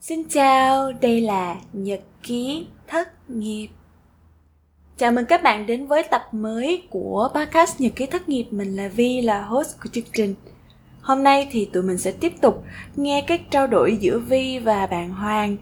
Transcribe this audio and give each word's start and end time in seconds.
Xin 0.00 0.28
chào, 0.28 0.92
đây 0.92 1.20
là 1.20 1.56
Nhật 1.72 2.00
ký 2.22 2.66
thất 2.86 3.30
nghiệp. 3.30 3.68
Chào 4.96 5.12
mừng 5.12 5.26
các 5.26 5.42
bạn 5.42 5.66
đến 5.66 5.86
với 5.86 6.02
tập 6.10 6.22
mới 6.32 6.82
của 6.90 7.28
podcast 7.34 7.80
Nhật 7.80 7.92
ký 7.96 8.06
thất 8.06 8.28
nghiệp. 8.28 8.46
Mình 8.50 8.76
là 8.76 8.88
Vi, 8.88 9.20
là 9.20 9.42
host 9.42 9.80
của 9.82 9.88
chương 9.92 10.04
trình. 10.12 10.34
Hôm 11.00 11.22
nay 11.22 11.48
thì 11.50 11.64
tụi 11.64 11.82
mình 11.82 11.98
sẽ 11.98 12.12
tiếp 12.12 12.32
tục 12.40 12.64
nghe 12.96 13.24
các 13.26 13.40
trao 13.50 13.66
đổi 13.66 13.96
giữa 14.00 14.18
Vi 14.18 14.58
và 14.58 14.86
bạn 14.86 15.10
Hoàng 15.10 15.56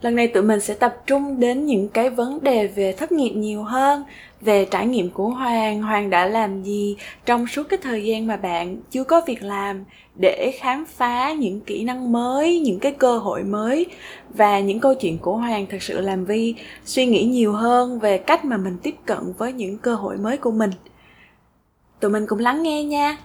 lần 0.00 0.14
này 0.14 0.28
tụi 0.28 0.42
mình 0.42 0.60
sẽ 0.60 0.74
tập 0.74 0.96
trung 1.06 1.40
đến 1.40 1.66
những 1.66 1.88
cái 1.88 2.10
vấn 2.10 2.42
đề 2.42 2.66
về 2.66 2.92
thất 2.92 3.12
nghiệp 3.12 3.30
nhiều 3.30 3.62
hơn, 3.62 4.04
về 4.40 4.64
trải 4.64 4.86
nghiệm 4.86 5.10
của 5.10 5.28
hoàng. 5.28 5.82
Hoàng 5.82 6.10
đã 6.10 6.26
làm 6.26 6.62
gì 6.62 6.96
trong 7.26 7.46
suốt 7.46 7.62
cái 7.68 7.78
thời 7.82 8.04
gian 8.04 8.26
mà 8.26 8.36
bạn 8.36 8.76
chưa 8.90 9.04
có 9.04 9.20
việc 9.26 9.42
làm 9.42 9.84
để 10.14 10.52
khám 10.60 10.84
phá 10.86 11.32
những 11.32 11.60
kỹ 11.60 11.84
năng 11.84 12.12
mới, 12.12 12.60
những 12.60 12.78
cái 12.78 12.92
cơ 12.92 13.18
hội 13.18 13.42
mới? 13.42 13.86
Và 14.28 14.60
những 14.60 14.80
câu 14.80 14.94
chuyện 14.94 15.18
của 15.18 15.36
hoàng 15.36 15.66
thực 15.66 15.82
sự 15.82 16.00
làm 16.00 16.24
vi 16.24 16.54
suy 16.84 17.06
nghĩ 17.06 17.24
nhiều 17.24 17.52
hơn 17.52 17.98
về 17.98 18.18
cách 18.18 18.44
mà 18.44 18.56
mình 18.56 18.78
tiếp 18.82 18.94
cận 19.06 19.32
với 19.38 19.52
những 19.52 19.78
cơ 19.78 19.94
hội 19.94 20.16
mới 20.16 20.36
của 20.36 20.50
mình. 20.50 20.70
Tụi 22.00 22.10
mình 22.10 22.26
cùng 22.28 22.38
lắng 22.38 22.62
nghe 22.62 22.84
nha. 22.84 23.16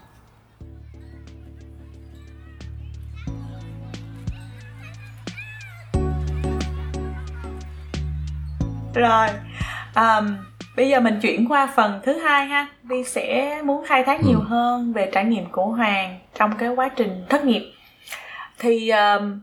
Rồi 8.94 9.28
um, 9.96 10.38
bây 10.76 10.90
giờ 10.90 11.00
mình 11.00 11.20
chuyển 11.22 11.52
qua 11.52 11.74
phần 11.76 12.00
thứ 12.04 12.14
hai 12.14 12.46
ha. 12.48 12.68
Vi 12.84 13.04
sẽ 13.04 13.62
muốn 13.64 13.86
khai 13.88 14.04
thác 14.04 14.24
nhiều 14.24 14.40
ừ. 14.40 14.46
hơn 14.48 14.94
về 14.94 15.10
trải 15.14 15.26
nghiệm 15.26 15.52
của 15.52 15.66
hoàng 15.66 16.20
trong 16.36 16.52
cái 16.58 16.70
quá 16.70 16.90
trình 16.96 17.26
thất 17.30 17.46
nghiệp. 17.46 17.74
Thì 18.60 18.90
um, 18.90 19.40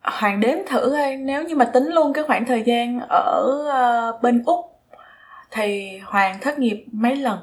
hoàng 0.00 0.40
đếm 0.40 0.56
thử 0.68 0.90
thôi. 0.90 1.16
Nếu 1.16 1.44
như 1.44 1.54
mà 1.54 1.64
tính 1.64 1.88
luôn 1.92 2.12
cái 2.12 2.24
khoảng 2.24 2.44
thời 2.44 2.62
gian 2.62 3.00
ở 3.08 3.42
uh, 4.16 4.22
bên 4.22 4.42
úc 4.46 4.60
thì 5.50 5.98
hoàng 5.98 6.38
thất 6.40 6.58
nghiệp 6.58 6.84
mấy 6.92 7.16
lần? 7.16 7.38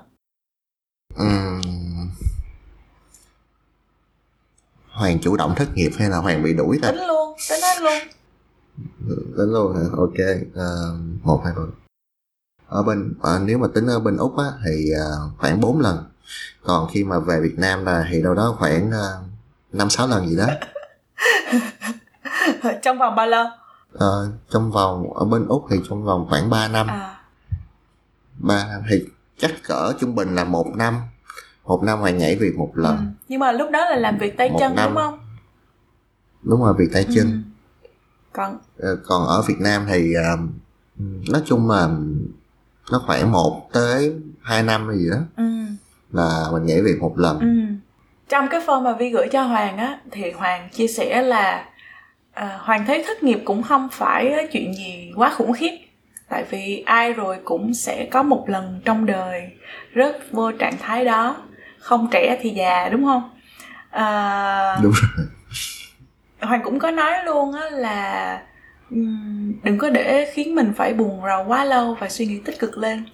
Ừ. 1.15 1.25
hoàng 4.91 5.19
chủ 5.21 5.37
động 5.37 5.53
thất 5.55 5.67
nghiệp 5.73 5.91
hay 5.99 6.09
là 6.09 6.17
hoàng 6.17 6.43
bị 6.43 6.53
đuổi 6.53 6.79
ta? 6.81 6.91
Tính 6.91 7.07
luôn 7.07 7.35
tính 7.49 7.59
hết 7.61 7.81
luôn. 7.81 7.93
Tính 9.37 9.53
luôn 9.53 9.75
hả? 9.75 9.81
Ok 9.97 10.19
uh, 10.49 11.18
một 11.29 11.41
hai 11.43 11.53
ba. 11.55 11.61
Ở 12.67 12.83
bên 12.83 13.13
à, 13.23 13.39
nếu 13.45 13.57
mà 13.57 13.67
tính 13.73 13.87
ở 13.87 13.99
bên 13.99 14.17
úc 14.17 14.37
á 14.37 14.45
thì 14.65 14.91
à, 14.91 15.05
khoảng 15.37 15.61
4 15.61 15.79
lần. 15.79 16.05
Còn 16.63 16.87
khi 16.91 17.03
mà 17.03 17.19
về 17.19 17.39
việt 17.39 17.59
nam 17.59 17.85
là 17.85 18.07
thì 18.11 18.21
đâu 18.21 18.33
đó 18.33 18.55
khoảng 18.59 18.89
năm 19.71 19.87
à, 19.87 19.89
sáu 19.89 20.07
lần 20.07 20.29
gì 20.29 20.35
đó. 20.37 20.47
Trong 22.81 22.97
vòng 22.97 23.15
bao 23.15 23.27
lâu? 23.27 23.45
À, 23.99 24.07
trong 24.49 24.71
vòng 24.71 25.13
ở 25.13 25.25
bên 25.25 25.47
úc 25.47 25.65
thì 25.69 25.77
trong 25.89 26.03
vòng 26.03 26.25
khoảng 26.29 26.49
3 26.49 26.67
năm. 26.67 26.87
À. 26.87 27.19
3 28.37 28.65
năm 28.65 28.81
thì 28.89 29.05
chắc 29.37 29.51
cỡ 29.67 29.93
trung 29.99 30.15
bình 30.15 30.35
là 30.35 30.43
một 30.43 30.67
năm. 30.75 31.01
Một 31.65 31.83
năm 31.83 31.99
hoàng 31.99 32.17
nhảy 32.17 32.35
việc 32.35 32.57
một 32.57 32.71
lần. 32.75 32.97
Ừ. 32.97 33.03
nhưng 33.27 33.39
mà 33.39 33.51
lúc 33.51 33.71
đó 33.71 33.85
là 33.89 33.95
làm 33.95 34.17
việc 34.17 34.37
tay 34.37 34.49
một 34.49 34.57
chân 34.59 34.75
năm. 34.75 34.89
đúng 34.89 35.03
không? 35.03 35.19
Đúng 36.41 36.63
rồi 36.63 36.73
việc 36.77 36.89
tay 36.93 37.05
chân. 37.15 37.25
Ừ 37.25 37.49
còn 38.33 38.57
ờ, 38.77 38.97
còn 39.05 39.27
ở 39.27 39.41
Việt 39.41 39.59
Nam 39.59 39.85
thì 39.89 40.13
uh, 40.33 40.39
nói 40.99 41.41
chung 41.45 41.69
là 41.69 41.87
nó 42.91 43.01
khoảng 43.05 43.31
một 43.31 43.69
tới 43.73 44.13
hai 44.41 44.63
năm 44.63 44.91
gì 44.93 45.09
đó 45.11 45.17
ừ. 45.37 45.43
là 46.11 46.43
mình 46.51 46.65
nhảy 46.65 46.81
việc 46.81 47.01
một 47.01 47.13
lần. 47.17 47.39
Ừ. 47.39 47.75
trong 48.29 48.47
cái 48.47 48.61
form 48.65 48.81
mà 48.81 48.93
vi 48.93 49.09
gửi 49.09 49.27
cho 49.31 49.43
hoàng 49.43 49.77
á 49.77 49.99
thì 50.11 50.31
hoàng 50.31 50.69
chia 50.69 50.87
sẻ 50.87 51.21
là 51.21 51.65
uh, 52.39 52.45
hoàng 52.59 52.85
thấy 52.85 53.03
thất 53.07 53.23
nghiệp 53.23 53.41
cũng 53.45 53.63
không 53.63 53.89
phải 53.91 54.47
chuyện 54.51 54.73
gì 54.73 55.11
quá 55.15 55.33
khủng 55.37 55.53
khiếp. 55.53 55.77
Tại 56.29 56.45
vì 56.49 56.83
ai 56.85 57.13
rồi 57.13 57.37
cũng 57.45 57.73
sẽ 57.73 58.07
có 58.11 58.23
một 58.23 58.49
lần 58.49 58.81
trong 58.85 59.05
đời 59.05 59.49
rớt 59.95 60.31
vô 60.31 60.51
trạng 60.51 60.77
thái 60.77 61.05
đó. 61.05 61.37
Không 61.79 62.07
trẻ 62.11 62.39
thì 62.41 62.49
già 62.49 62.89
đúng 62.89 63.05
không? 63.05 63.29
Uh, 63.89 64.83
đúng 64.83 64.91
rồi. 64.91 65.25
Hoàng 66.41 66.61
cũng 66.63 66.79
có 66.79 66.91
nói 66.91 67.11
luôn 67.25 67.53
á 67.53 67.69
là 67.69 68.41
đừng 69.63 69.77
có 69.77 69.89
để 69.89 70.31
khiến 70.33 70.55
mình 70.55 70.73
phải 70.77 70.93
buồn 70.93 71.21
rầu 71.25 71.45
quá 71.47 71.65
lâu 71.65 71.97
và 71.99 72.09
suy 72.09 72.25
nghĩ 72.25 72.39
tích 72.45 72.59
cực 72.59 72.77
lên. 72.77 73.05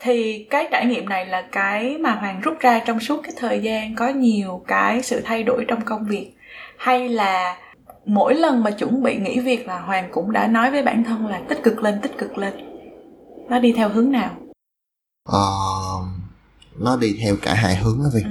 Thì 0.00 0.46
cái 0.50 0.68
trải 0.70 0.86
nghiệm 0.86 1.08
này 1.08 1.26
là 1.26 1.42
cái 1.52 1.98
mà 1.98 2.14
hoàng 2.14 2.40
rút 2.40 2.60
ra 2.60 2.80
trong 2.86 3.00
suốt 3.00 3.20
cái 3.22 3.32
thời 3.36 3.60
gian 3.62 3.94
có 3.94 4.08
nhiều 4.08 4.64
cái 4.66 5.02
sự 5.02 5.20
thay 5.24 5.42
đổi 5.42 5.64
trong 5.68 5.84
công 5.84 6.04
việc. 6.04 6.32
Hay 6.76 7.08
là 7.08 7.56
mỗi 8.04 8.34
lần 8.34 8.62
mà 8.62 8.70
chuẩn 8.70 9.02
bị 9.02 9.16
nghỉ 9.16 9.40
việc 9.40 9.66
là 9.66 9.80
hoàng 9.80 10.08
cũng 10.12 10.32
đã 10.32 10.46
nói 10.46 10.70
với 10.70 10.82
bản 10.82 11.04
thân 11.04 11.26
là 11.26 11.40
tích 11.48 11.62
cực 11.62 11.82
lên 11.82 12.00
tích 12.02 12.18
cực 12.18 12.38
lên. 12.38 12.52
Nó 13.48 13.58
đi 13.58 13.72
theo 13.72 13.88
hướng 13.88 14.12
nào? 14.12 14.30
Uh, 15.30 16.04
nó 16.78 16.96
đi 16.96 17.18
theo 17.22 17.36
cả 17.42 17.54
hai 17.54 17.76
hướng 17.76 17.98
đó 17.98 18.10
vì 18.14 18.22
ừ. 18.22 18.28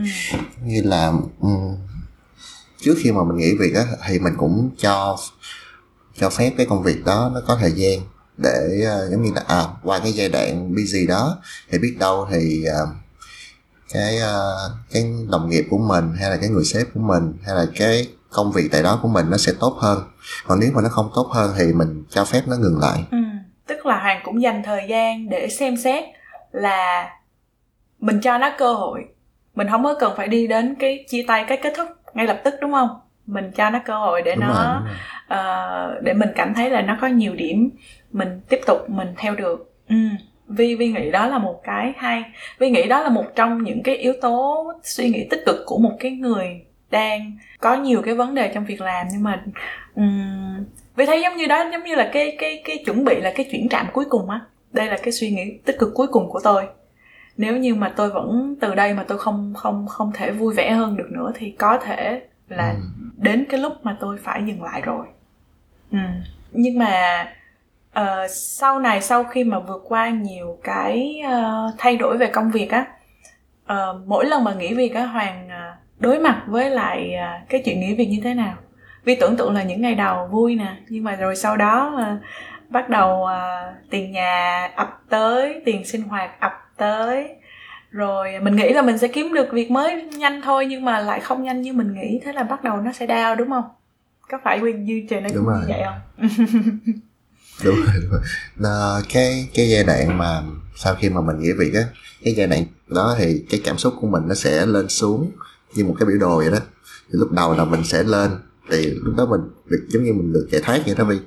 như 0.65 0.81
là 0.85 1.13
um, 1.41 1.77
trước 2.81 2.95
khi 3.03 3.11
mà 3.11 3.23
mình 3.23 3.37
nghỉ 3.37 3.53
việc 3.59 3.75
á 3.75 3.83
thì 4.07 4.19
mình 4.19 4.33
cũng 4.37 4.69
cho 4.77 5.17
cho 6.15 6.29
phép 6.29 6.51
cái 6.57 6.65
công 6.69 6.83
việc 6.83 7.05
đó 7.05 7.31
nó 7.33 7.41
có 7.47 7.57
thời 7.61 7.71
gian 7.71 7.99
để 8.37 8.85
uh, 9.05 9.11
giống 9.11 9.21
như 9.21 9.31
là 9.35 9.43
à, 9.47 9.63
qua 9.83 9.99
cái 9.99 10.11
giai 10.11 10.29
đoạn 10.29 10.75
busy 10.75 11.07
đó 11.07 11.37
thì 11.69 11.77
biết 11.77 11.95
đâu 11.99 12.27
thì 12.31 12.65
uh, 12.83 12.89
cái 13.93 14.17
uh, 14.17 14.71
cái 14.91 15.03
đồng 15.29 15.49
nghiệp 15.49 15.65
của 15.69 15.77
mình 15.77 16.13
hay 16.19 16.29
là 16.29 16.37
cái 16.37 16.49
người 16.49 16.63
sếp 16.65 16.87
của 16.93 16.99
mình 16.99 17.33
hay 17.45 17.55
là 17.55 17.65
cái 17.75 18.07
công 18.29 18.51
việc 18.51 18.69
tại 18.71 18.83
đó 18.83 18.99
của 19.01 19.07
mình 19.07 19.25
nó 19.29 19.37
sẽ 19.37 19.51
tốt 19.59 19.77
hơn. 19.79 20.03
Còn 20.47 20.59
nếu 20.59 20.71
mà 20.73 20.81
nó 20.81 20.89
không 20.89 21.11
tốt 21.15 21.27
hơn 21.31 21.53
thì 21.57 21.73
mình 21.73 22.03
cho 22.09 22.25
phép 22.25 22.41
nó 22.47 22.55
ngừng 22.55 22.79
lại. 22.79 23.03
Ừ, 23.11 23.17
tức 23.67 23.85
là 23.85 23.99
hoàng 23.99 24.21
cũng 24.25 24.41
dành 24.41 24.63
thời 24.65 24.81
gian 24.89 25.29
để 25.29 25.47
xem 25.49 25.77
xét 25.77 26.03
là 26.51 27.09
mình 27.99 28.21
cho 28.21 28.37
nó 28.37 28.51
cơ 28.57 28.73
hội. 28.73 29.05
Mình 29.55 29.67
không 29.71 29.83
có 29.83 29.95
cần 29.99 30.13
phải 30.17 30.27
đi 30.27 30.47
đến 30.47 30.75
cái 30.79 31.05
chia 31.09 31.25
tay 31.27 31.45
cái 31.47 31.59
kết 31.63 31.73
thúc 31.77 31.87
ngay 32.13 32.27
lập 32.27 32.41
tức 32.43 32.53
đúng 32.61 32.71
không? 32.71 32.89
Mình 33.25 33.51
cho 33.55 33.69
nó 33.69 33.79
cơ 33.85 33.97
hội 33.97 34.21
để 34.21 34.35
đúng 34.35 34.45
nó 34.47 34.53
rồi, 34.53 34.93
Uh, 35.33 36.03
để 36.03 36.13
mình 36.13 36.29
cảm 36.35 36.53
thấy 36.53 36.69
là 36.69 36.81
nó 36.81 36.97
có 37.01 37.07
nhiều 37.07 37.35
điểm 37.35 37.69
mình 38.11 38.41
tiếp 38.49 38.59
tục 38.67 38.89
mình 38.89 39.07
theo 39.17 39.35
được. 39.35 39.73
Ừ. 39.89 39.95
vi 40.47 40.75
vi 40.75 40.87
nghĩ 40.87 41.11
đó 41.11 41.27
là 41.27 41.37
một 41.37 41.61
cái 41.63 41.93
hay. 41.97 42.23
Vi 42.59 42.69
nghĩ 42.69 42.87
đó 42.87 43.01
là 43.01 43.09
một 43.09 43.25
trong 43.35 43.63
những 43.63 43.83
cái 43.83 43.95
yếu 43.97 44.13
tố 44.21 44.65
suy 44.83 45.09
nghĩ 45.09 45.27
tích 45.29 45.43
cực 45.45 45.55
của 45.65 45.77
một 45.77 45.91
cái 45.99 46.11
người 46.11 46.61
đang 46.91 47.37
có 47.59 47.75
nhiều 47.75 48.01
cái 48.01 48.15
vấn 48.15 48.35
đề 48.35 48.51
trong 48.53 48.65
việc 48.65 48.81
làm. 48.81 49.07
Nhưng 49.11 49.23
mà 49.23 49.43
um, 49.95 50.65
vi 50.95 51.05
thấy 51.05 51.21
giống 51.21 51.37
như 51.37 51.45
đó 51.45 51.69
giống 51.71 51.83
như 51.83 51.95
là 51.95 52.09
cái 52.13 52.35
cái 52.39 52.61
cái 52.65 52.83
chuẩn 52.85 53.05
bị 53.05 53.21
là 53.21 53.33
cái 53.35 53.45
chuyển 53.51 53.69
trạm 53.69 53.85
cuối 53.93 54.05
cùng 54.09 54.29
á. 54.29 54.41
Đây 54.71 54.87
là 54.87 54.97
cái 55.03 55.11
suy 55.11 55.31
nghĩ 55.31 55.57
tích 55.65 55.75
cực 55.79 55.89
cuối 55.93 56.07
cùng 56.07 56.29
của 56.29 56.39
tôi. 56.43 56.67
Nếu 57.37 57.57
như 57.57 57.75
mà 57.75 57.93
tôi 57.95 58.09
vẫn 58.09 58.55
từ 58.61 58.75
đây 58.75 58.93
mà 58.93 59.03
tôi 59.07 59.17
không 59.17 59.53
không 59.57 59.87
không 59.87 60.11
thể 60.13 60.31
vui 60.31 60.53
vẻ 60.53 60.71
hơn 60.71 60.97
được 60.97 61.07
nữa 61.11 61.31
thì 61.35 61.51
có 61.51 61.77
thể 61.77 62.21
là 62.49 62.69
ừ. 62.69 62.79
đến 63.17 63.45
cái 63.49 63.59
lúc 63.59 63.73
mà 63.83 63.97
tôi 63.99 64.17
phải 64.23 64.43
dừng 64.47 64.63
lại 64.63 64.81
rồi 64.81 65.05
ừ. 65.93 65.99
nhưng 66.51 66.79
mà 66.79 67.25
uh, 67.99 68.29
sau 68.29 68.79
này 68.79 69.01
sau 69.01 69.23
khi 69.23 69.43
mà 69.43 69.59
vượt 69.59 69.83
qua 69.87 70.09
nhiều 70.09 70.57
cái 70.63 71.21
uh, 71.27 71.73
thay 71.77 71.97
đổi 71.97 72.17
về 72.17 72.27
công 72.27 72.51
việc 72.51 72.71
á 72.71 72.85
uh, 73.73 74.07
mỗi 74.07 74.25
lần 74.25 74.43
mà 74.43 74.53
nghỉ 74.53 74.73
việc 74.73 74.93
á 74.95 75.05
hoàng 75.05 75.47
uh, 75.47 75.79
đối 75.99 76.19
mặt 76.19 76.41
với 76.47 76.69
lại 76.69 77.15
uh, 77.15 77.49
cái 77.49 77.61
chuyện 77.65 77.79
nghỉ 77.79 77.93
việc 77.93 78.07
như 78.09 78.19
thế 78.23 78.33
nào? 78.33 78.53
Vì 79.03 79.15
tưởng 79.15 79.37
tượng 79.37 79.53
là 79.53 79.63
những 79.63 79.81
ngày 79.81 79.95
đầu 79.95 80.27
vui 80.31 80.55
nè 80.55 80.75
nhưng 80.89 81.03
mà 81.03 81.15
rồi 81.15 81.35
sau 81.35 81.57
đó 81.57 81.95
uh, 81.95 82.21
bắt 82.69 82.89
đầu 82.89 83.23
uh, 83.23 83.89
tiền 83.89 84.11
nhà 84.11 84.69
ập 84.75 85.01
tới 85.09 85.61
tiền 85.65 85.85
sinh 85.85 86.01
hoạt 86.01 86.39
ập 86.39 86.51
tới. 86.77 87.35
Rồi 87.91 88.39
mình 88.41 88.55
nghĩ 88.55 88.73
là 88.73 88.81
mình 88.81 88.97
sẽ 88.97 89.07
kiếm 89.07 89.33
được 89.33 89.51
việc 89.51 89.71
mới 89.71 90.03
nhanh 90.03 90.41
thôi 90.41 90.65
nhưng 90.65 90.85
mà 90.85 90.99
lại 90.99 91.19
không 91.19 91.43
nhanh 91.43 91.61
như 91.61 91.73
mình 91.73 91.93
nghĩ 91.93 92.19
thế 92.23 92.33
là 92.33 92.43
bắt 92.43 92.63
đầu 92.63 92.77
nó 92.77 92.91
sẽ 92.91 93.05
đau 93.05 93.35
đúng 93.35 93.49
không? 93.49 93.63
Có 94.31 94.37
phải 94.43 94.59
quyền 94.59 94.87
dư 94.87 94.93
trời 95.09 95.21
nó 95.21 95.29
đúng 95.33 95.45
rồi. 95.45 95.59
như 95.59 95.65
vậy 95.67 95.81
không? 95.85 96.29
Đúng 97.63 97.75
rồi, 97.75 97.95
đúng 98.01 98.11
rồi. 98.11 98.21
Nó, 98.57 99.01
cái 99.13 99.49
cái 99.53 99.69
giai 99.69 99.83
đoạn 99.83 100.17
mà 100.17 100.43
sau 100.75 100.95
khi 100.95 101.09
mà 101.09 101.21
mình 101.21 101.39
nghỉ 101.39 101.51
việc 101.51 101.73
á 101.73 101.83
cái 102.23 102.33
giai 102.33 102.47
đoạn 102.47 102.65
đó 102.87 103.15
thì 103.19 103.45
cái 103.49 103.61
cảm 103.63 103.77
xúc 103.77 103.93
của 104.01 104.07
mình 104.07 104.23
nó 104.27 104.35
sẽ 104.35 104.65
lên 104.65 104.89
xuống 104.89 105.31
như 105.75 105.85
một 105.85 105.95
cái 105.99 106.07
biểu 106.07 106.17
đồ 106.17 106.37
vậy 106.37 106.51
đó. 106.51 106.59
Thì 107.11 107.19
lúc 107.19 107.31
đầu 107.31 107.57
là 107.57 107.65
mình 107.65 107.83
sẽ 107.83 108.03
lên 108.03 108.31
thì 108.71 108.85
lúc 108.85 109.15
đó 109.17 109.25
mình 109.25 109.41
được 109.65 109.85
giống 109.89 110.03
như 110.03 110.13
mình 110.13 110.33
được 110.33 110.47
giải 110.51 110.61
thoát 110.61 110.81
vậy 110.85 110.95
đó 110.97 111.03
vì 111.03 111.19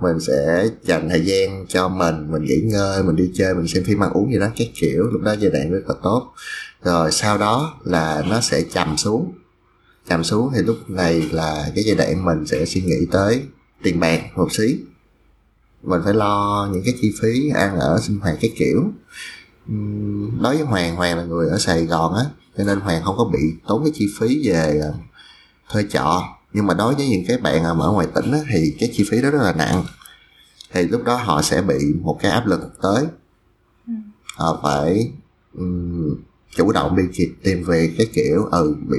mình 0.00 0.20
sẽ 0.20 0.68
dành 0.82 1.08
thời 1.08 1.24
gian 1.26 1.66
cho 1.68 1.88
mình 1.88 2.30
mình 2.30 2.44
nghỉ 2.44 2.60
ngơi 2.64 3.02
mình 3.02 3.16
đi 3.16 3.30
chơi 3.34 3.54
mình 3.54 3.68
xem 3.68 3.84
phim 3.84 4.02
ăn 4.02 4.12
uống 4.12 4.32
gì 4.32 4.38
đó 4.38 4.48
các 4.56 4.68
kiểu. 4.74 5.02
Lúc 5.02 5.22
đó 5.22 5.34
giai 5.38 5.50
đoạn 5.50 5.70
rất 5.70 5.82
là 5.88 5.94
tốt. 6.02 6.32
Rồi 6.82 7.12
sau 7.12 7.38
đó 7.38 7.74
là 7.84 8.22
nó 8.28 8.40
sẽ 8.40 8.62
trầm 8.72 8.96
xuống 8.96 9.32
trầm 10.08 10.24
xuống 10.24 10.50
thì 10.54 10.62
lúc 10.62 10.90
này 10.90 11.28
là 11.32 11.70
cái 11.74 11.84
giai 11.84 11.96
đoạn 11.96 12.24
mình 12.24 12.46
sẽ 12.46 12.64
suy 12.64 12.80
nghĩ 12.80 13.06
tới 13.10 13.42
tiền 13.82 14.00
bạc 14.00 14.22
một 14.36 14.52
xí. 14.52 14.76
Mình 15.82 16.00
phải 16.04 16.14
lo 16.14 16.68
những 16.72 16.82
cái 16.84 16.94
chi 17.00 17.12
phí 17.22 17.48
ăn 17.54 17.78
ở 17.78 18.00
sinh 18.02 18.18
hoạt 18.20 18.36
cái 18.40 18.52
kiểu. 18.58 18.84
Đối 20.40 20.56
với 20.56 20.66
hoàng 20.66 20.96
hoàng 20.96 21.16
là 21.16 21.24
người 21.24 21.48
ở 21.48 21.58
sài 21.58 21.86
gòn 21.86 22.14
á 22.14 22.24
cho 22.58 22.64
nên 22.64 22.80
hoàng 22.80 23.02
không 23.04 23.16
có 23.16 23.24
bị 23.24 23.38
tốn 23.66 23.84
cái 23.84 23.92
chi 23.94 24.06
phí 24.18 24.48
về 24.48 24.80
ờ, 24.82 24.94
thuê 25.70 25.84
trọ. 25.90 26.22
Nhưng 26.52 26.66
mà 26.66 26.74
đối 26.74 26.94
với 26.94 27.08
những 27.08 27.24
cái 27.28 27.38
bạn 27.38 27.64
ở 27.64 27.74
ngoài 27.74 28.06
tỉnh 28.14 28.32
á, 28.32 28.38
thì 28.50 28.74
cái 28.80 28.90
chi 28.92 29.04
phí 29.10 29.22
đó 29.22 29.30
rất 29.30 29.42
là 29.42 29.52
nặng. 29.52 29.84
Thì 30.72 30.82
lúc 30.82 31.04
đó 31.04 31.16
họ 31.16 31.42
sẽ 31.42 31.62
bị 31.62 31.94
một 32.00 32.18
cái 32.22 32.30
áp 32.30 32.46
lực 32.46 32.60
tới. 32.82 33.06
Ừ. 33.86 33.92
họ 34.36 34.60
phải 34.62 35.12
um, 35.54 36.16
chủ 36.56 36.72
động 36.72 36.96
đi 36.96 37.24
tìm 37.42 37.64
về 37.64 37.94
cái 37.98 38.06
kiểu. 38.12 38.44
Ừ 38.44 38.76
bị 38.88 38.98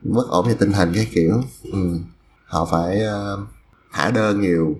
bất 0.00 0.28
ổn 0.28 0.48
về 0.48 0.54
tinh 0.58 0.72
thần 0.72 0.92
cái 0.94 1.06
kiểu 1.14 1.42
ừ. 1.72 1.98
họ 2.44 2.68
phải 2.70 3.02
uh, 3.06 3.48
thả 3.92 4.10
đơn 4.10 4.40
nhiều 4.40 4.76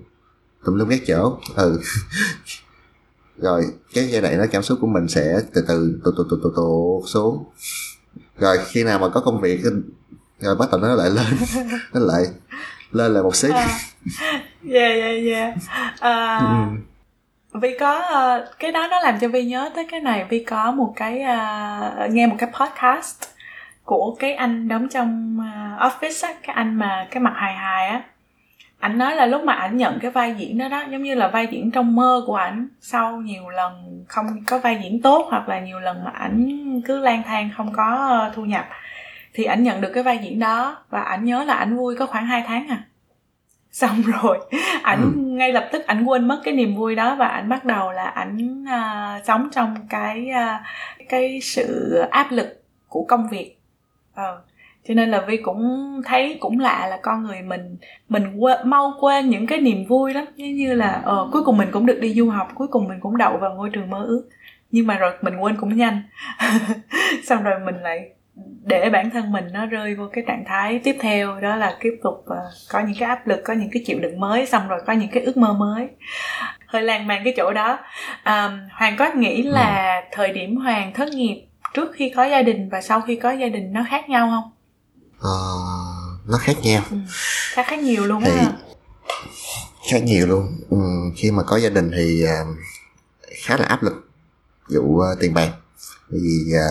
tùm 0.65 0.75
lum 0.75 0.89
các 0.89 1.01
chỗ. 1.07 1.37
Ừ. 1.55 1.81
Rồi 3.37 3.65
cái 3.93 4.07
giai 4.07 4.21
đoạn 4.21 4.37
đó 4.37 4.45
cảm 4.51 4.63
xúc 4.63 4.77
của 4.81 4.87
mình 4.87 5.07
sẽ 5.07 5.39
từ 5.53 5.65
từ 5.67 6.01
tụt 6.03 6.13
tụt 6.17 6.27
tụt 6.29 6.39
tụt 6.43 6.53
tụt 6.55 7.09
xuống. 7.09 7.43
Rồi 8.37 8.57
khi 8.67 8.83
nào 8.83 8.99
mà 8.99 9.09
có 9.09 9.21
công 9.21 9.41
việc 9.41 9.61
rồi 10.39 10.55
bắt 10.55 10.69
đầu 10.71 10.81
nó 10.81 10.95
lại 10.95 11.09
lên 11.09 11.25
nó 11.93 11.99
lại 11.99 12.23
lên 12.91 13.13
lại 13.13 13.23
một 13.23 13.35
xí 13.35 13.47
yeah 14.69 14.95
yeah 14.95 15.23
yeah. 15.25 15.53
À, 15.99 16.39
Ừ. 17.53 17.59
Vi 17.61 17.77
có 17.79 17.99
ờ, 17.99 18.51
cái 18.59 18.71
đó 18.71 18.87
nó 18.91 18.99
làm 18.99 19.19
cho 19.19 19.27
Vi 19.27 19.45
nhớ 19.45 19.71
tới 19.75 19.87
cái 19.91 19.99
này. 19.99 20.25
Vi 20.29 20.43
có 20.43 20.71
một 20.71 20.93
cái 20.95 21.21
ờ, 21.21 22.07
nghe 22.11 22.27
một 22.27 22.35
cái 22.39 22.49
podcast 22.59 23.23
của 23.89 24.15
cái 24.19 24.33
anh 24.33 24.67
đóng 24.67 24.87
trong 24.89 25.37
ờ, 25.79 25.89
office 25.89 26.27
á 26.27 26.33
cái 26.43 26.55
anh 26.55 26.75
mà 26.75 27.07
cái 27.11 27.23
mặt 27.23 27.33
hài 27.35 27.53
hài 27.53 27.87
á. 27.87 28.01
Ảnh 28.79 28.97
nói 28.97 29.15
là 29.15 29.25
lúc 29.25 29.43
mà 29.43 29.53
ảnh 29.53 29.77
nhận 29.77 29.99
cái 30.01 30.11
vai 30.11 30.35
diễn 30.37 30.57
đó 30.57 30.67
đó 30.67 30.83
giống 30.91 31.03
như 31.03 31.15
là 31.15 31.27
vai 31.27 31.47
diễn 31.51 31.71
trong 31.71 31.95
mơ 31.95 32.23
của 32.27 32.35
ảnh. 32.35 32.67
Sau 32.81 33.21
nhiều 33.21 33.49
lần 33.49 34.03
không 34.07 34.25
có 34.47 34.59
vai 34.59 34.79
diễn 34.83 35.01
tốt 35.01 35.27
hoặc 35.29 35.49
là 35.49 35.59
nhiều 35.59 35.79
lần 35.79 36.03
mà 36.03 36.11
ảnh 36.11 36.81
cứ 36.85 36.99
lang 36.99 37.23
thang 37.25 37.49
không 37.57 37.73
có 37.73 38.07
ờ, 38.09 38.31
thu 38.35 38.45
nhập 38.45 38.65
thì 39.33 39.43
ảnh 39.43 39.63
nhận 39.63 39.81
được 39.81 39.91
cái 39.93 40.03
vai 40.03 40.17
diễn 40.17 40.39
đó 40.39 40.77
và 40.89 41.01
ảnh 41.01 41.25
nhớ 41.25 41.43
là 41.43 41.53
ảnh 41.53 41.77
vui 41.77 41.95
có 41.95 42.05
khoảng 42.05 42.25
2 42.25 42.43
tháng 42.47 42.67
à. 42.67 42.83
Xong 43.71 44.01
rồi 44.01 44.39
ảnh 44.83 45.37
ngay 45.37 45.53
lập 45.53 45.69
tức 45.71 45.87
ảnh 45.87 46.05
quên 46.05 46.27
mất 46.27 46.41
cái 46.43 46.53
niềm 46.53 46.75
vui 46.75 46.95
đó 46.95 47.15
và 47.15 47.27
ảnh 47.27 47.49
bắt 47.49 47.65
đầu 47.65 47.91
là 47.91 48.05
ảnh 48.05 48.65
à, 48.67 49.21
sống 49.25 49.49
trong 49.51 49.75
cái 49.89 50.29
à, 50.29 50.63
cái 51.09 51.39
sự 51.41 51.95
áp 52.11 52.31
lực 52.31 52.63
của 52.87 53.05
công 53.07 53.27
việc 53.29 53.58
ờ 54.19 54.41
cho 54.87 54.93
nên 54.93 55.11
là 55.11 55.21
vi 55.21 55.37
cũng 55.37 55.61
thấy 56.05 56.37
cũng 56.39 56.59
lạ 56.59 56.87
là 56.89 56.99
con 57.01 57.23
người 57.23 57.41
mình 57.41 57.77
mình 58.09 58.35
quên, 58.37 58.69
mau 58.69 58.93
quên 58.99 59.29
những 59.29 59.47
cái 59.47 59.59
niềm 59.61 59.85
vui 59.85 60.13
lắm. 60.13 60.25
Giống 60.35 60.55
như 60.55 60.73
là 60.73 61.01
ờ 61.05 61.29
cuối 61.31 61.43
cùng 61.43 61.57
mình 61.57 61.69
cũng 61.71 61.85
được 61.85 61.99
đi 62.01 62.13
du 62.13 62.29
học 62.29 62.47
cuối 62.55 62.67
cùng 62.67 62.87
mình 62.87 62.99
cũng 62.99 63.17
đậu 63.17 63.37
vào 63.37 63.53
ngôi 63.55 63.69
trường 63.69 63.89
mơ 63.89 64.05
ước. 64.07 64.29
Nhưng 64.71 64.87
mà 64.87 64.97
rồi 64.97 65.11
mình 65.21 65.37
quên 65.37 65.57
cũng 65.57 65.77
nhanh. 65.77 66.03
Xong 67.23 67.43
rồi 67.43 67.59
mình 67.65 67.75
lại 67.81 68.09
để 68.65 68.89
bản 68.89 69.09
thân 69.09 69.31
mình 69.31 69.45
nó 69.53 69.65
rơi 69.65 69.95
vô 69.95 70.09
cái 70.13 70.23
trạng 70.27 70.43
thái 70.47 70.79
tiếp 70.83 70.95
theo 70.99 71.39
đó 71.39 71.55
là 71.55 71.77
tiếp 71.81 71.99
tục 72.03 72.23
ờ, 72.27 72.37
có 72.71 72.79
những 72.79 72.95
cái 72.99 73.09
áp 73.09 73.27
lực 73.27 73.41
có 73.45 73.53
những 73.53 73.69
cái 73.71 73.83
chịu 73.85 73.99
đựng 73.99 74.19
mới 74.19 74.45
xong 74.45 74.67
rồi 74.67 74.79
có 74.85 74.93
những 74.93 75.09
cái 75.11 75.23
ước 75.23 75.37
mơ 75.37 75.53
mới. 75.53 75.87
Hơi 76.65 76.81
lan 76.81 77.07
man 77.07 77.21
cái 77.23 77.33
chỗ 77.37 77.53
đó. 77.53 77.79
À, 78.23 78.67
hoàng 78.71 78.95
có 78.97 79.11
nghĩ 79.15 79.43
là 79.43 80.01
thời 80.11 80.33
điểm 80.33 80.55
hoàng 80.55 80.93
thất 80.93 81.09
nghiệp 81.09 81.48
trước 81.73 81.91
khi 81.95 82.11
có 82.15 82.23
gia 82.25 82.41
đình 82.41 82.69
và 82.69 82.81
sau 82.81 83.01
khi 83.07 83.15
có 83.15 83.31
gia 83.31 83.47
đình 83.47 83.73
nó 83.73 83.85
khác 83.89 84.09
nhau 84.09 84.29
không 84.29 84.51
Ờ, 85.19 85.29
nó 86.27 86.37
khác 86.37 86.55
nhau 86.63 86.83
ừ. 86.91 86.97
khác 87.53 87.65
khác 87.69 87.79
nhiều 87.79 88.05
luôn 88.05 88.23
á 88.23 88.29
Thì- 88.33 88.39
ha. 88.39 88.51
khác 89.91 89.99
nhiều 90.03 90.27
luôn 90.27 90.57
ừ, 90.69 90.77
khi 91.17 91.31
mà 91.31 91.43
có 91.43 91.57
gia 91.57 91.69
đình 91.69 91.91
thì 91.95 92.23
à, 92.23 92.43
khá 93.43 93.57
là 93.57 93.65
áp 93.65 93.83
lực 93.83 94.09
vụ 94.69 94.99
à, 94.99 95.09
tiền 95.19 95.33
bạc 95.33 95.51
vì 96.09 96.53
à, 96.53 96.67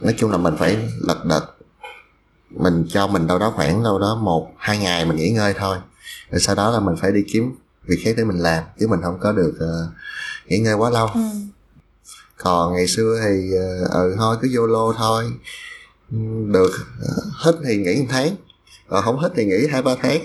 nói 0.00 0.14
chung 0.18 0.30
là 0.30 0.36
mình 0.38 0.54
phải 0.58 0.76
lật 1.00 1.24
đật 1.24 1.44
mình 2.50 2.86
cho 2.88 3.06
mình 3.06 3.26
đâu 3.26 3.38
đó 3.38 3.52
khoảng 3.56 3.82
đâu 3.82 3.98
đó 3.98 4.18
một 4.22 4.52
hai 4.58 4.78
ngày 4.78 5.04
mình 5.04 5.16
nghỉ 5.16 5.30
ngơi 5.30 5.54
thôi 5.58 5.76
rồi 6.30 6.40
sau 6.40 6.54
đó 6.54 6.70
là 6.70 6.80
mình 6.80 6.94
phải 7.00 7.12
đi 7.12 7.24
kiếm 7.32 7.54
việc 7.88 8.00
khác 8.04 8.14
để 8.16 8.24
mình 8.24 8.36
làm 8.38 8.64
chứ 8.80 8.88
mình 8.88 9.00
không 9.02 9.18
có 9.20 9.32
được 9.32 9.54
à, 9.60 9.72
nghỉ 10.46 10.58
ngơi 10.58 10.74
quá 10.74 10.90
lâu 10.90 11.06
ừ. 11.14 11.20
Còn 12.38 12.74
ngày 12.74 12.86
xưa 12.86 13.20
thì 13.24 13.50
ờ 13.90 14.02
ừ, 14.02 14.14
thôi 14.18 14.36
cứ 14.42 14.48
YOLO 14.56 14.92
thôi. 14.98 15.24
Được 16.52 16.70
ờ, 17.00 17.14
hết 17.32 17.52
thì 17.66 17.76
nghỉ 17.76 18.00
một 18.00 18.06
tháng. 18.10 18.28
Còn 18.88 19.02
không 19.02 19.18
hết 19.18 19.30
thì 19.36 19.44
nghỉ 19.44 19.66
hai 19.72 19.82
ba 19.82 19.94
tháng. 20.02 20.20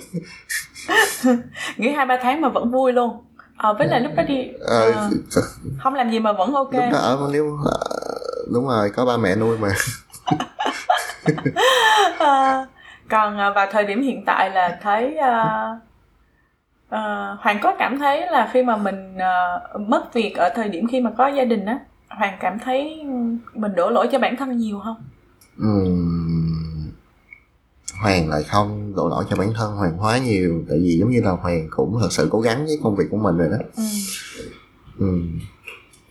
Nghỉ 1.78 1.90
hai 1.90 2.06
ba 2.06 2.18
tháng 2.22 2.42
mà 2.42 2.50
vẫn 2.50 2.72
vui 2.72 2.94
luôn. 2.94 3.26
Ờ 3.58 3.74
với 3.74 3.88
lại 3.88 4.02
lúc 4.02 4.12
đó 4.16 4.24
đi 4.24 4.48
ờ, 4.60 5.10
không 5.84 5.94
làm 5.94 6.12
gì 6.12 6.20
mà 6.20 6.34
vẫn 6.34 6.54
ok. 6.54 6.74
Lúc 6.74 6.84
đó 6.92 6.98
ở 6.98 7.30
nếu 7.32 7.58
đúng 8.54 8.68
rồi 8.68 8.90
có 8.90 9.06
ba 9.06 9.18
mẹ 9.18 9.36
nuôi 9.36 9.58
mà. 9.58 9.70
Ờ, 12.20 12.66
còn 13.10 13.38
à, 13.38 13.50
vào 13.50 13.68
thời 13.72 13.86
điểm 13.86 14.02
hiện 14.02 14.24
tại 14.26 14.50
là 14.50 14.80
thấy 14.82 15.18
à, 15.18 15.70
à, 16.90 17.36
hoàng 17.40 17.60
có 17.62 17.76
cảm 17.80 18.00
thấy 18.00 18.28
là 18.28 18.50
khi 18.54 18.64
mà 18.64 18.78
mình 18.78 19.18
à, 19.18 19.60
mất 19.88 20.14
việc 20.14 20.34
ở 20.38 20.50
thời 20.56 20.70
điểm 20.70 20.88
khi 20.92 21.02
mà 21.02 21.12
có 21.18 21.28
gia 21.28 21.44
đình 21.44 21.66
á 21.66 21.80
hoàng 22.10 22.38
cảm 22.40 22.60
thấy 22.60 23.04
mình 23.54 23.76
đổ 23.76 23.90
lỗi 23.90 24.08
cho 24.12 24.20
bản 24.20 24.36
thân 24.38 24.58
nhiều 24.58 24.80
không? 24.84 24.96
Ừm, 25.58 26.92
Hoàng 28.02 28.30
lại 28.30 28.44
không 28.44 28.94
đổ 28.96 29.10
lỗi 29.10 29.26
cho 29.30 29.36
bản 29.36 29.54
thân 29.56 29.76
Hoàng 29.76 29.98
hóa 29.98 30.18
nhiều 30.18 30.64
tại 30.70 30.78
vì 30.84 30.98
giống 31.00 31.10
như 31.10 31.22
là 31.22 31.32
Hoàng 31.32 31.68
cũng 31.70 31.98
thật 32.02 32.08
sự 32.12 32.28
cố 32.32 32.42
gắng 32.42 32.66
với 32.66 32.80
công 32.84 32.96
việc 32.96 33.06
của 33.12 33.18
mình 33.18 33.38
rồi 33.38 33.50
đó. 33.50 33.58
Ừ. 33.78 33.84
Ừm, 35.00 35.40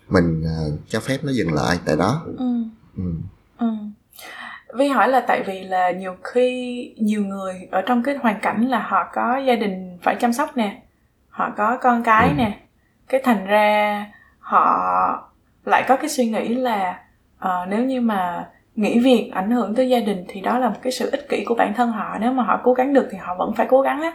mình 0.09 0.43
ờ, 0.45 0.77
cho 0.89 1.01
phép 1.01 1.19
nó 1.23 1.33
dừng 1.33 1.53
lại 1.55 1.79
tại 1.85 1.97
đó. 1.97 2.23
Ừ. 2.27 2.63
Ừm, 2.97 3.23
ừ. 3.59 3.67
Vi 4.79 4.89
hỏi 4.89 5.09
là 5.09 5.21
tại 5.29 5.43
vì 5.47 5.65
là 5.65 5.91
nhiều 5.91 6.17
khi 6.25 6.95
nhiều 6.99 7.25
người 7.25 7.69
ở 7.71 7.83
trong 7.87 8.03
cái 8.03 8.17
hoàn 8.23 8.41
cảnh 8.43 8.69
là 8.69 8.79
họ 8.89 9.05
có 9.15 9.39
gia 9.47 9.55
đình 9.55 9.99
phải 10.03 10.17
chăm 10.21 10.33
sóc 10.33 10.57
nè 10.57 10.83
họ 11.31 11.51
có 11.57 11.79
con 11.83 12.03
cái 12.03 12.29
Ừ. 12.29 12.35
nè 12.35 12.61
cái 13.09 13.21
thành 13.25 13.47
ra 13.47 14.07
họ 14.39 15.28
lại 15.69 15.85
có 15.89 15.97
cái 15.97 16.09
suy 16.09 16.27
nghĩ 16.27 16.49
là 16.49 17.01
ờ, 17.39 17.67
nếu 17.69 17.85
như 17.85 18.01
mà 18.01 18.49
nghỉ 18.77 18.99
việc 18.99 19.31
ảnh 19.35 19.51
hưởng 19.51 19.75
tới 19.75 19.89
gia 19.89 20.01
đình 20.01 20.25
thì 20.29 20.41
đó 20.41 20.59
là 20.59 20.69
một 20.69 20.77
cái 20.83 20.93
sự 20.93 21.11
ích 21.11 21.29
kỷ 21.29 21.45
của 21.45 21.55
bản 21.55 21.75
thân 21.75 21.91
họ. 21.91 22.19
Nếu 22.21 22.33
mà 22.33 22.43
họ 22.43 22.61
cố 22.65 22.73
gắng 22.73 22.95
được 22.95 23.09
thì 23.11 23.19
họ 23.19 23.35
vẫn 23.39 23.55
phải 23.55 23.67
cố 23.71 23.81
gắng 23.81 24.03
á. 24.03 24.13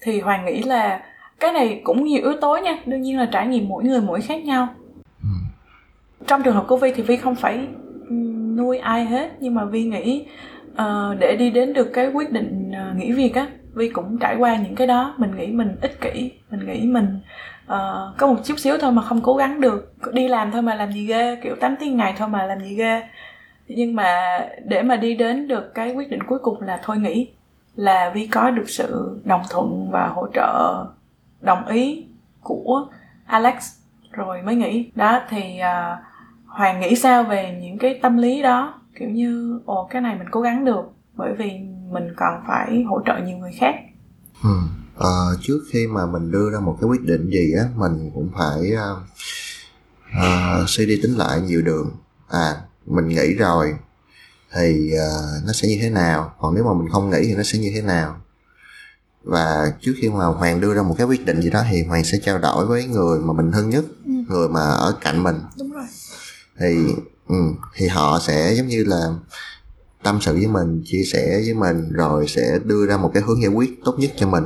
Thì 0.00 0.20
hoàng 0.20 0.44
nghĩ 0.44 0.62
là 0.62 1.02
cái 1.40 1.52
này 1.52 1.80
cũng 1.84 2.04
nhiều 2.04 2.22
yếu 2.22 2.40
tố 2.40 2.56
nha 2.56 2.78
đương 2.86 3.02
nhiên 3.02 3.18
là 3.18 3.28
trải 3.32 3.46
nghiệm 3.46 3.68
mỗi 3.68 3.84
người 3.84 4.00
mỗi 4.00 4.20
khác 4.20 4.44
nhau. 4.44 4.68
Ừm, 5.22 5.40
trong 6.26 6.42
trường 6.42 6.54
hợp 6.54 6.64
của 6.68 6.76
vi 6.76 6.92
thì 6.92 7.02
vi 7.02 7.16
không 7.16 7.34
phải 7.34 7.66
nuôi 8.56 8.78
ai 8.78 9.04
hết 9.04 9.30
nhưng 9.40 9.54
mà 9.54 9.64
vi 9.64 9.84
nghĩ 9.84 10.26
ờ, 10.76 11.16
để 11.20 11.36
đi 11.36 11.50
đến 11.50 11.72
được 11.72 11.90
cái 11.92 12.10
quyết 12.10 12.32
định 12.32 12.70
ờ, 12.74 12.94
nghỉ 12.96 13.12
việc 13.12 13.34
á 13.34 13.46
vi 13.74 13.88
cũng 13.88 14.18
trải 14.18 14.36
qua 14.36 14.56
những 14.56 14.74
cái 14.74 14.86
đó. 14.86 15.14
Mình 15.18 15.36
nghĩ 15.36 15.46
mình 15.46 15.76
ích 15.80 16.00
kỷ 16.00 16.32
mình 16.50 16.66
nghĩ 16.66 16.86
mình 16.86 17.20
uh, 17.68 18.16
có 18.16 18.26
một 18.26 18.36
chút 18.44 18.58
xíu 18.58 18.78
thôi 18.80 18.92
mà 18.92 19.02
không 19.02 19.20
cố 19.22 19.36
gắng 19.36 19.60
được. 19.60 19.92
Đi 20.12 20.28
làm 20.28 20.50
thôi 20.50 20.62
mà 20.62 20.74
làm 20.74 20.92
gì 20.92 21.06
ghê 21.06 21.36
kiểu 21.42 21.56
8 21.60 21.76
tiếng 21.80 21.96
ngày 21.96 22.14
thôi 22.18 22.28
mà 22.28 22.46
làm 22.46 22.60
gì 22.60 22.74
ghê. 22.74 23.02
Nhưng 23.68 23.94
mà 23.94 24.38
để 24.64 24.82
mà 24.82 24.96
đi 24.96 25.16
đến 25.16 25.48
được 25.48 25.74
cái 25.74 25.92
quyết 25.94 26.10
định 26.10 26.22
cuối 26.22 26.38
cùng 26.38 26.62
là 26.62 26.80
thôi 26.82 26.98
nghỉ 26.98 27.28
là 27.76 28.10
vi 28.14 28.26
có 28.26 28.50
được 28.50 28.68
sự 28.70 29.20
đồng 29.24 29.42
thuận 29.50 29.90
và 29.90 30.06
hỗ 30.06 30.26
trợ 30.34 30.84
đồng 31.40 31.66
ý 31.66 32.06
của 32.40 32.86
alex 33.26 33.54
rồi 34.12 34.42
mới 34.42 34.54
nghỉ. 34.54 34.90
Đó 34.94 35.20
thì 35.28 35.60
uh, 35.60 35.98
hoàng 36.46 36.80
nghĩ 36.80 36.96
sao 36.96 37.22
về 37.22 37.58
những 37.62 37.78
cái 37.78 37.98
tâm 38.02 38.16
lý 38.16 38.42
đó? 38.42 38.74
Kiểu 38.98 39.08
như 39.08 39.60
ồ 39.66 39.88
cái 39.90 40.02
này 40.02 40.14
mình 40.18 40.28
cố 40.30 40.40
gắng 40.40 40.64
được 40.64 40.92
bởi 41.14 41.32
vì 41.34 41.58
mình 41.90 42.14
còn 42.16 42.42
phải 42.46 42.82
hỗ 42.82 43.00
trợ 43.06 43.18
nhiều 43.18 43.38
người 43.38 43.52
khác. 43.52 43.74
Hmm 44.42 44.77
Ờ, 44.98 45.36
trước 45.42 45.58
khi 45.72 45.86
mà 45.86 46.06
mình 46.06 46.30
đưa 46.30 46.50
ra 46.50 46.60
một 46.60 46.76
cái 46.80 46.88
quyết 46.88 47.02
định 47.02 47.30
gì 47.30 47.52
á 47.58 47.64
mình 47.76 48.10
cũng 48.14 48.30
phải 48.38 48.70
ờ, 48.72 49.00
ờ, 50.20 50.64
suy 50.68 50.86
đi 50.86 51.00
tính 51.02 51.14
lại 51.16 51.40
nhiều 51.40 51.62
đường. 51.62 51.90
À 52.28 52.56
mình 52.86 53.08
nghĩ 53.08 53.34
rồi 53.34 53.74
thì 54.54 54.90
ờ, 54.92 55.26
nó 55.46 55.52
sẽ 55.52 55.68
như 55.68 55.78
thế 55.80 55.90
nào? 55.90 56.34
Còn 56.40 56.54
nếu 56.54 56.64
mà 56.64 56.72
mình 56.74 56.88
không 56.92 57.10
nghĩ 57.10 57.18
thì 57.22 57.34
nó 57.34 57.42
sẽ 57.42 57.58
như 57.58 57.70
thế 57.74 57.82
nào? 57.82 58.20
Và 59.24 59.72
trước 59.80 59.92
khi 60.02 60.08
mà 60.08 60.24
hoàng 60.26 60.60
đưa 60.60 60.74
ra 60.74 60.82
một 60.82 60.94
cái 60.98 61.06
quyết 61.06 61.26
định 61.26 61.42
gì 61.42 61.50
đó 61.50 61.64
thì 61.70 61.82
hoàng 61.84 62.04
sẽ 62.04 62.18
trao 62.24 62.38
đổi 62.38 62.66
với 62.66 62.84
người 62.84 63.18
mà 63.20 63.32
mình 63.32 63.52
thân 63.52 63.70
nhất 63.70 63.84
Ừ. 64.06 64.12
người 64.28 64.48
mà 64.48 64.60
ở 64.60 64.94
cạnh 65.00 65.22
mình. 65.22 65.36
Đúng 65.58 65.72
rồi. 65.72 65.84
Thì 66.60 66.76
ừ, 67.28 67.34
thì 67.74 67.88
họ 67.88 68.20
sẽ 68.26 68.54
giống 68.56 68.66
như 68.66 68.84
là 68.84 69.06
tâm 70.02 70.18
sự 70.20 70.32
với 70.34 70.46
mình 70.46 70.82
chia 70.86 71.02
sẻ 71.12 71.40
với 71.44 71.54
mình 71.54 71.92
rồi 71.92 72.28
sẽ 72.28 72.58
đưa 72.64 72.86
ra 72.86 72.96
một 72.96 73.10
cái 73.14 73.22
hướng 73.26 73.42
giải 73.42 73.50
quyết 73.52 73.70
tốt 73.84 73.94
nhất 73.98 74.10
cho 74.16 74.26
mình 74.26 74.44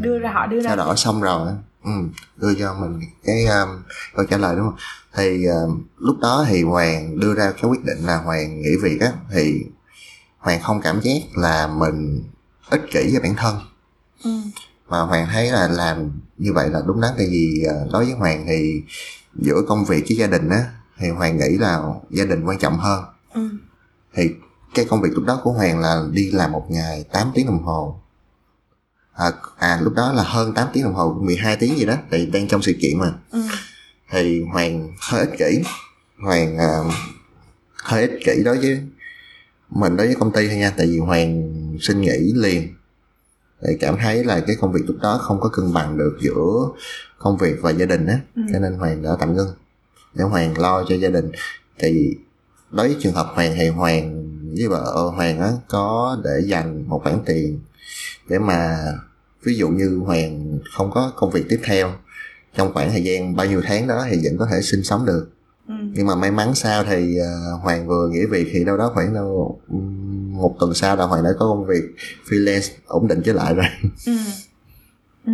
Đưa 0.00 0.18
ra 0.18 0.32
họ 0.32 0.46
đưa 0.46 0.60
ra 0.60 0.68
trao 0.68 0.76
đổi 0.76 0.96
xong 0.96 1.20
rồi 1.20 1.50
ừ, 1.84 1.90
đưa 2.36 2.54
cho 2.54 2.74
mình 2.74 3.00
cái 3.24 3.46
um, 3.46 3.68
câu 4.14 4.26
trả 4.30 4.36
lời 4.36 4.56
đúng 4.56 4.64
không? 4.64 4.78
Thì 5.14 5.46
um, 5.46 5.82
lúc 5.98 6.18
đó 6.20 6.44
thì 6.48 6.62
hoàng 6.62 7.20
đưa 7.20 7.34
ra 7.34 7.52
cái 7.52 7.70
quyết 7.70 7.84
định 7.84 7.98
là 7.98 8.16
hoàng 8.16 8.62
nghỉ 8.62 8.76
việc 8.82 9.00
á 9.00 9.12
thì 9.30 9.66
hoàng 10.38 10.60
không 10.62 10.80
cảm 10.80 11.00
giác 11.00 11.18
là 11.34 11.66
mình 11.66 12.22
ích 12.70 12.82
kỷ 12.92 13.10
với 13.12 13.20
bản 13.22 13.34
thân. 13.36 13.56
Ừ. 14.24 14.30
mà 14.88 15.00
hoàng 15.00 15.26
thấy 15.32 15.50
là 15.50 15.68
làm 15.68 16.12
như 16.38 16.52
vậy 16.52 16.68
là 16.70 16.80
đúng 16.86 17.00
đắn 17.00 17.10
tại 17.16 17.26
vì 17.30 17.64
ờ, 17.68 17.88
đối 17.92 18.04
với 18.04 18.14
hoàng 18.14 18.44
thì 18.48 18.82
giữa 19.34 19.62
công 19.68 19.84
việc 19.84 20.04
với 20.08 20.16
gia 20.16 20.26
đình 20.26 20.48
á 20.48 20.64
thì 20.98 21.08
hoàng 21.08 21.38
nghĩ 21.38 21.58
là 21.58 21.82
gia 22.10 22.24
đình 22.24 22.44
quan 22.44 22.58
trọng 22.58 22.78
hơn. 22.78 23.04
Ừ. 23.34 23.48
thì 24.14 24.30
cái 24.74 24.84
công 24.84 25.00
việc 25.00 25.10
lúc 25.12 25.24
đó 25.26 25.40
của 25.44 25.52
hoàng 25.52 25.80
là 25.80 26.02
đi 26.12 26.30
làm 26.30 26.52
một 26.52 26.66
ngày 26.68 27.04
8 27.12 27.30
tiếng 27.34 27.46
đồng 27.46 27.62
hồ 27.62 28.00
à, 29.20 29.32
à 29.58 29.80
lúc 29.82 29.94
đó 29.94 30.12
là 30.12 30.22
hơn 30.22 30.54
8 30.54 30.68
tiếng 30.72 30.84
đồng 30.84 30.94
hồ 30.94 31.18
12 31.22 31.56
tiếng 31.56 31.78
gì 31.78 31.84
đó 31.84 31.94
tại 32.10 32.26
đang 32.26 32.48
trong 32.48 32.62
sự 32.62 32.72
kiện 32.80 32.98
mà. 32.98 33.12
Ừ. 33.32 33.40
thì 34.10 34.42
hoàng 34.52 34.92
hơi 35.00 35.20
ích 35.20 35.38
kỷ. 35.38 35.62
Hoàng 36.24 36.58
à, 36.58 36.78
hơi 37.76 38.02
ích 38.02 38.18
kỷ 38.24 38.42
đối 38.44 38.58
với 38.58 38.80
mình 39.70 39.96
đối 39.96 40.06
với 40.06 40.16
công 40.16 40.32
ty 40.32 40.48
thôi 40.48 40.56
nha 40.56 40.72
tại 40.76 40.86
vì 40.86 40.98
hoàng 40.98 41.52
xin 41.80 42.00
nghỉ 42.00 42.32
liền. 42.34 42.74
Thì 43.62 43.74
cảm 43.80 43.96
thấy 43.96 44.24
là 44.24 44.40
cái 44.40 44.56
công 44.60 44.72
việc 44.72 44.80
lúc 44.86 44.96
đó 45.02 45.18
không 45.18 45.40
có 45.40 45.48
cân 45.48 45.72
bằng 45.72 45.98
được 45.98 46.18
giữa 46.20 46.68
công 47.18 47.36
việc 47.36 47.56
và 47.60 47.70
gia 47.70 47.86
đình 47.86 48.06
á 48.06 48.20
Ừ. 48.36 48.42
cho 48.52 48.58
nên 48.58 48.74
hoàng 48.74 49.02
đã 49.02 49.10
tạm 49.20 49.36
ngưng. 49.36 49.54
Để 50.14 50.24
hoàng 50.24 50.58
lo 50.58 50.84
cho 50.88 50.94
gia 50.94 51.08
đình. 51.08 51.32
Thì 51.78 52.16
đối 52.70 52.88
với 52.88 52.96
trường 53.00 53.12
hợp 53.14 53.26
hoàng 53.34 53.54
thì 53.58 53.68
hoàng 53.68 54.26
với 54.58 54.68
vợ 54.68 55.10
hoàng 55.16 55.40
á 55.40 55.50
có 55.68 56.18
để 56.24 56.30
dành 56.46 56.88
một 56.88 57.00
khoản 57.04 57.18
tiền 57.26 57.60
để 58.28 58.38
mà 58.38 58.78
ví 59.44 59.54
dụ 59.54 59.68
như 59.68 60.00
hoàng 60.06 60.58
không 60.72 60.90
có 60.90 61.12
công 61.16 61.30
việc 61.30 61.44
tiếp 61.48 61.60
theo 61.64 61.92
trong 62.54 62.72
khoảng 62.72 62.90
thời 62.90 63.04
gian 63.04 63.36
bao 63.36 63.46
nhiêu 63.46 63.62
tháng 63.64 63.86
đó 63.86 64.06
thì 64.10 64.16
vẫn 64.24 64.38
có 64.38 64.46
thể 64.50 64.60
sinh 64.62 64.82
sống 64.82 65.06
được. 65.06 65.30
Ừ. 65.68 65.74
nhưng 65.94 66.06
mà 66.06 66.14
may 66.14 66.30
mắn 66.30 66.54
sao 66.54 66.84
thì 66.84 67.16
ờ, 67.18 67.52
hoàng 67.62 67.86
vừa 67.86 68.08
nghỉ 68.08 68.20
việc 68.30 68.48
thì 68.52 68.64
đâu 68.64 68.76
đó 68.76 68.90
khoảng 68.94 69.14
đâu 69.14 69.60
một 70.32 70.56
tuần 70.60 70.74
sau 70.74 70.96
là 70.96 71.04
hoàng 71.04 71.24
đã 71.24 71.30
có 71.38 71.46
công 71.46 71.66
việc 71.66 71.82
freelance 72.28 72.72
ổn 72.86 73.08
định 73.08 73.22
trở 73.24 73.32
lại 73.32 73.54
rồi. 73.54 73.66
Ừ. 74.06 74.12
Ừ. 75.26 75.32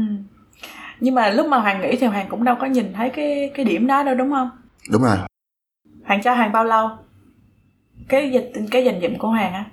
nhưng 1.01 1.15
mà 1.15 1.31
lúc 1.31 1.47
mà 1.47 1.59
hoàng 1.59 1.81
nghĩ 1.81 1.97
thì 2.01 2.07
hoàng 2.07 2.27
cũng 2.31 2.45
đâu 2.45 2.57
có 2.61 2.67
nhìn 2.67 2.93
thấy 2.93 3.11
cái 3.17 3.51
cái 3.55 3.65
điểm 3.65 3.87
đó 3.87 4.03
đâu 4.03 4.15
đúng 4.15 4.31
không? 4.31 4.51
Đúng 4.91 5.03
rồi. 5.03 5.17
Hoàng 6.05 6.21
cho 6.25 6.35
hoàng 6.35 6.53
bao 6.53 6.65
lâu? 6.65 6.89
Cái 8.09 8.31
dịch 8.33 8.53
cái 8.71 8.85
dành 8.85 9.01
dụm 9.03 9.19
của 9.19 9.29
hoàng 9.29 9.53
á? 9.53 9.65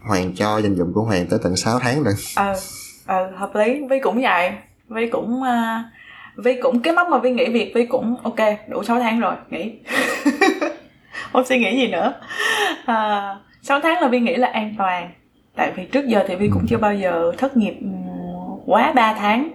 Hoàng 0.00 0.34
cho 0.34 0.58
dành 0.58 0.76
dụm 0.76 0.92
của 0.92 1.02
hoàng 1.02 1.26
tới 1.30 1.38
tận 1.42 1.56
6 1.56 1.78
tháng 1.78 2.02
rồi. 2.02 2.14
Ờ 2.36 2.54
ờ 3.10 3.30
hợp 3.36 3.54
lý. 3.54 3.82
Vi 3.90 4.00
cũng 4.00 4.22
vậy. 4.22 4.52
Vi 4.88 5.06
cũng 5.06 5.40
uh, 5.42 6.44
vi 6.44 6.60
cũng 6.62 6.82
cái 6.82 6.94
mốc 6.94 7.08
mà 7.08 7.18
vi 7.18 7.30
nghỉ 7.30 7.48
việc 7.48 7.72
vi 7.74 7.86
cũng 7.86 8.16
ok 8.22 8.36
đủ 8.68 8.82
6 8.82 9.00
tháng 9.00 9.20
rồi 9.20 9.34
nghỉ. 9.50 9.72
Không 11.32 11.44
suy 11.44 11.58
nghĩ 11.58 11.80
gì 11.80 11.88
nữa. 11.88 12.14
Ờ, 12.86 12.94
à, 12.94 13.36
6 13.62 13.80
tháng 13.80 14.02
là 14.02 14.08
vi 14.08 14.20
nghĩ 14.20 14.36
là 14.36 14.48
an 14.48 14.74
toàn. 14.78 15.10
Tại 15.56 15.72
vì 15.76 15.84
trước 15.84 16.06
giờ 16.06 16.24
thì 16.28 16.34
vi 16.34 16.48
cũng 16.52 16.66
chưa 16.68 16.78
bao 16.78 16.94
giờ 16.94 17.32
thất 17.38 17.56
nghiệp 17.56 17.74
ừ, 17.80 17.86
quá 18.66 18.92
3 18.92 19.14
tháng. 19.14 19.50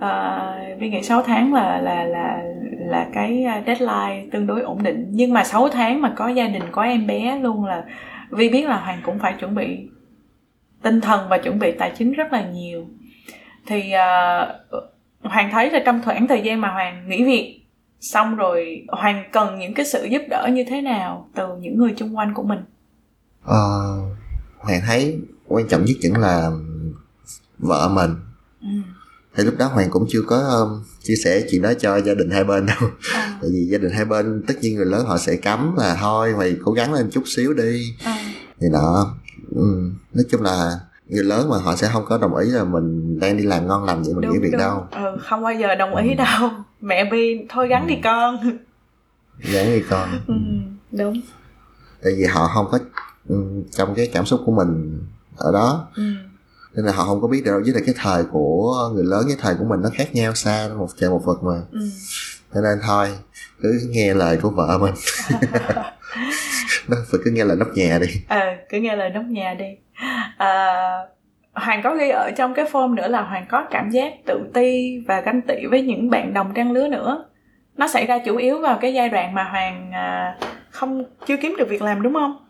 À, 0.00 0.40
vi 0.78 0.90
nghĩ 0.90 1.02
6 1.02 1.22
tháng 1.22 1.54
là 1.54 1.80
là 1.80 2.04
là 2.04 2.42
là 2.78 3.06
cái 3.12 3.46
deadline 3.66 4.26
tương 4.32 4.46
đối 4.46 4.60
ổn 4.60 4.82
định. 4.82 5.06
Nhưng 5.10 5.32
mà 5.32 5.44
6 5.44 5.68
tháng 5.68 6.02
mà 6.02 6.12
có 6.16 6.28
gia 6.28 6.46
đình 6.46 6.62
có 6.72 6.82
em 6.82 7.06
bé 7.06 7.38
luôn 7.42 7.64
là 7.64 7.84
vi 8.30 8.48
biết 8.48 8.68
là 8.68 8.76
hoàng 8.76 9.00
cũng 9.04 9.18
phải 9.18 9.34
chuẩn 9.38 9.54
bị 9.54 9.88
tinh 10.82 11.00
thần 11.00 11.28
và 11.28 11.38
chuẩn 11.38 11.58
bị 11.58 11.72
tài 11.78 11.92
chính 11.98 12.12
rất 12.12 12.32
là 12.32 12.50
nhiều. 12.50 12.86
Thì 13.66 13.92
uh, 13.94 14.84
hoàng 15.22 15.50
thấy 15.52 15.70
là 15.70 15.82
trong 15.86 16.00
khoảng 16.04 16.28
thời 16.28 16.42
gian 16.42 16.60
mà 16.60 16.68
hoàng 16.68 17.08
nghỉ 17.08 17.24
việc 17.24 17.60
xong 18.00 18.36
rồi 18.36 18.86
hoàng 18.88 19.24
cần 19.32 19.58
những 19.58 19.74
cái 19.74 19.86
sự 19.86 20.04
giúp 20.04 20.22
đỡ 20.30 20.48
như 20.52 20.64
thế 20.68 20.80
nào 20.80 21.28
từ 21.34 21.48
những 21.60 21.78
người 21.78 21.94
xung 21.96 22.16
quanh 22.16 22.34
của 22.34 22.42
mình? 22.42 22.58
Ờ, 23.44 23.96
hoàng 24.58 24.80
thấy 24.86 25.18
quan 25.48 25.68
trọng 25.68 25.84
nhất 25.84 25.96
vẫn 26.02 26.20
là 26.20 26.50
vợ 27.58 27.88
mình. 27.88 28.10
Ừ. 28.62 28.68
thì 29.36 29.44
lúc 29.44 29.54
đó 29.58 29.66
hoàng 29.66 29.90
cũng 29.90 30.06
chưa 30.08 30.22
có 30.26 30.36
um, 30.36 30.84
chia 31.02 31.14
sẻ 31.24 31.42
chuyện 31.50 31.62
đó 31.62 31.72
cho 31.80 31.96
gia 32.00 32.14
đình 32.14 32.30
hai 32.30 32.44
bên 32.44 32.66
đâu. 32.66 32.90
À, 33.14 33.38
tại 33.42 33.50
vì 33.52 33.66
gia 33.70 33.78
đình 33.78 33.90
hai 33.92 34.04
bên 34.04 34.42
tất 34.46 34.54
nhiên 34.60 34.76
người 34.76 34.86
lớn 34.86 35.06
họ 35.06 35.18
sẽ 35.18 35.36
cấm 35.36 35.76
là 35.76 35.96
thôi 36.00 36.34
mày 36.38 36.56
cố 36.64 36.72
gắng 36.72 36.92
lên 36.92 37.10
chút 37.10 37.22
xíu 37.26 37.52
đi. 37.52 37.94
À, 38.04 38.24
thì 38.60 38.66
đó 38.72 39.16
ừ, 39.54 39.90
nói 40.12 40.24
chung 40.30 40.42
là 40.42 40.80
người 41.06 41.24
lớn 41.24 41.48
mà 41.48 41.58
họ 41.58 41.76
sẽ 41.76 41.90
không 41.92 42.04
có 42.08 42.18
đồng 42.18 42.36
ý 42.36 42.50
là 42.50 42.64
mình 42.64 43.20
đang 43.20 43.36
đi 43.36 43.44
làm 43.44 43.66
ngon 43.66 43.84
lành 43.84 44.02
vậy 44.02 44.14
mình 44.14 44.30
nghỉ 44.30 44.38
việc 44.38 44.58
đâu. 44.58 44.86
Ừ, 44.90 45.16
không 45.20 45.42
bao 45.42 45.54
giờ 45.54 45.74
đồng 45.74 45.96
ý 45.96 46.08
Ừ. 46.08 46.14
đâu. 46.14 46.50
Mẹ 46.80 47.10
vi 47.12 47.46
thôi 47.48 47.68
gắn 47.68 47.86
đi 47.86 47.94
con. 48.04 48.36
Gắn 49.38 49.66
đi 49.66 49.82
con. 49.90 50.08
Ừ, 50.26 50.34
đúng. 50.90 51.20
Tại 52.02 52.12
vì 52.16 52.24
họ 52.24 52.50
không 52.54 52.66
có 52.70 52.78
ừ, 53.28 53.36
trong 53.70 53.94
cái 53.94 54.10
cảm 54.12 54.26
xúc 54.26 54.40
của 54.46 54.52
mình 54.52 55.00
ở 55.36 55.52
đó. 55.52 55.88
Ừ. 55.96 56.02
nên 56.74 56.84
là 56.84 56.92
họ 56.92 57.04
không 57.04 57.20
có 57.22 57.28
biết 57.28 57.42
được 57.44 57.50
đâu. 57.50 57.60
Với 57.64 57.72
lại 57.74 57.82
cái 57.86 57.94
thời 57.98 58.24
của 58.24 58.90
người 58.94 59.04
lớn 59.04 59.22
với 59.26 59.36
thời 59.40 59.54
của 59.54 59.64
mình 59.64 59.80
nó 59.82 59.88
khác 59.94 60.14
nhau 60.14 60.34
xa 60.34 60.68
một 60.78 60.88
trời 60.96 61.10
một 61.10 61.22
vật 61.24 61.42
mà. 61.42 61.62
Ừ. 61.72 61.80
cho 62.54 62.60
nên 62.60 62.78
thôi 62.86 63.08
cứ 63.62 63.80
nghe 63.88 64.14
lời 64.14 64.38
của 64.42 64.50
vợ 64.50 64.78
mình 64.78 64.94
nó 66.90 66.96
phải 67.10 67.20
cứ 67.24 67.30
nghe 67.30 67.44
lời 67.44 67.56
nóc 67.56 67.68
nhà 67.74 67.98
đi. 67.98 68.06
Ờ 68.28 68.56
cứ 68.68 68.78
nghe 68.78 68.96
lời 68.96 69.10
nóc 69.10 69.24
nhà 69.24 69.54
đi. 69.54 69.66
À, 70.36 70.74
hoàng 71.52 71.80
có 71.84 71.96
ghi 71.96 72.10
ở 72.10 72.30
trong 72.36 72.54
cái 72.54 72.64
form 72.72 72.94
nữa 72.94 73.08
là 73.08 73.22
hoàng 73.22 73.46
có 73.48 73.66
cảm 73.70 73.90
giác 73.90 74.12
tự 74.26 74.40
ti 74.54 74.98
và 75.08 75.20
ganh 75.20 75.40
tị 75.42 75.66
với 75.70 75.82
những 75.82 76.10
bạn 76.10 76.34
đồng 76.34 76.52
trang 76.54 76.72
lứa 76.72 76.88
nữa. 76.88 77.24
Nó 77.76 77.88
xảy 77.88 78.06
ra 78.06 78.18
chủ 78.26 78.36
yếu 78.36 78.58
vào 78.58 78.78
cái 78.80 78.94
giai 78.94 79.08
đoạn 79.08 79.34
mà 79.34 79.44
hoàng 79.44 79.90
à, 79.92 80.38
không 80.70 81.04
chưa 81.26 81.36
kiếm 81.42 81.54
được 81.58 81.68
việc 81.68 81.82
làm 81.82 82.02
đúng 82.02 82.14
không? 82.14 82.46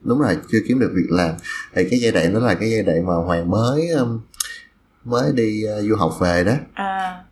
Đúng 0.00 0.18
rồi 0.18 0.36
chưa 0.52 0.58
kiếm 0.68 0.78
được 0.80 0.92
việc 0.94 1.10
làm. 1.10 1.30
Thì 1.74 1.88
cái 1.90 2.00
giai 2.00 2.12
đoạn 2.12 2.34
đó 2.34 2.40
là 2.40 2.54
cái 2.54 2.70
giai 2.70 2.82
đoạn 2.82 3.06
mà 3.06 3.14
hoàng 3.14 3.50
mới 3.50 3.88
mới 5.04 5.32
đi 5.32 5.64
uh, 5.78 5.84
du 5.84 5.96
học 5.96 6.10
về 6.20 6.44
đó. 6.44 6.52
À. 6.74 7.24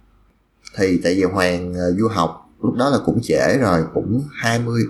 Thì 0.78 1.00
tại 1.04 1.14
vì 1.14 1.22
hoàng 1.22 1.70
uh, 1.70 1.98
du 1.98 2.08
học 2.08 2.50
lúc 2.62 2.74
đó 2.74 2.88
là 2.90 2.98
cũng 3.04 3.18
trễ 3.22 3.58
rồi 3.60 3.80
cũng 3.94 4.22
20 4.32 4.82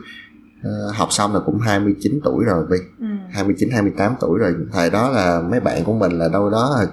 uh, 0.61 0.97
học 0.97 1.09
xong 1.12 1.35
là 1.35 1.40
cũng 1.47 1.61
29 1.61 2.21
tuổi 2.25 2.45
rồi 2.45 2.64
đi 2.71 2.76
ừ. 2.99 3.07
29 3.33 3.71
28 3.71 4.14
tuổi 4.21 4.38
rồi. 4.38 4.55
Thời 4.73 4.90
đó 4.90 5.11
là 5.11 5.40
mấy 5.50 5.61
bạn 5.61 5.85
của 5.85 5.93
mình 5.93 6.12
là 6.12 6.29
đâu 6.33 6.50
đó 6.50 6.76
là 6.79 6.87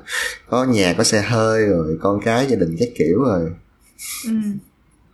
có 0.49 0.63
nhà 0.63 0.93
có 0.97 1.03
xe 1.03 1.21
hơi 1.21 1.65
rồi 1.65 1.97
con 2.01 2.19
cái 2.21 2.45
gia 2.45 2.55
đình 2.55 2.75
các 2.79 2.89
kiểu 2.97 3.23
rồi. 3.23 3.51
Ừ. 4.25 4.31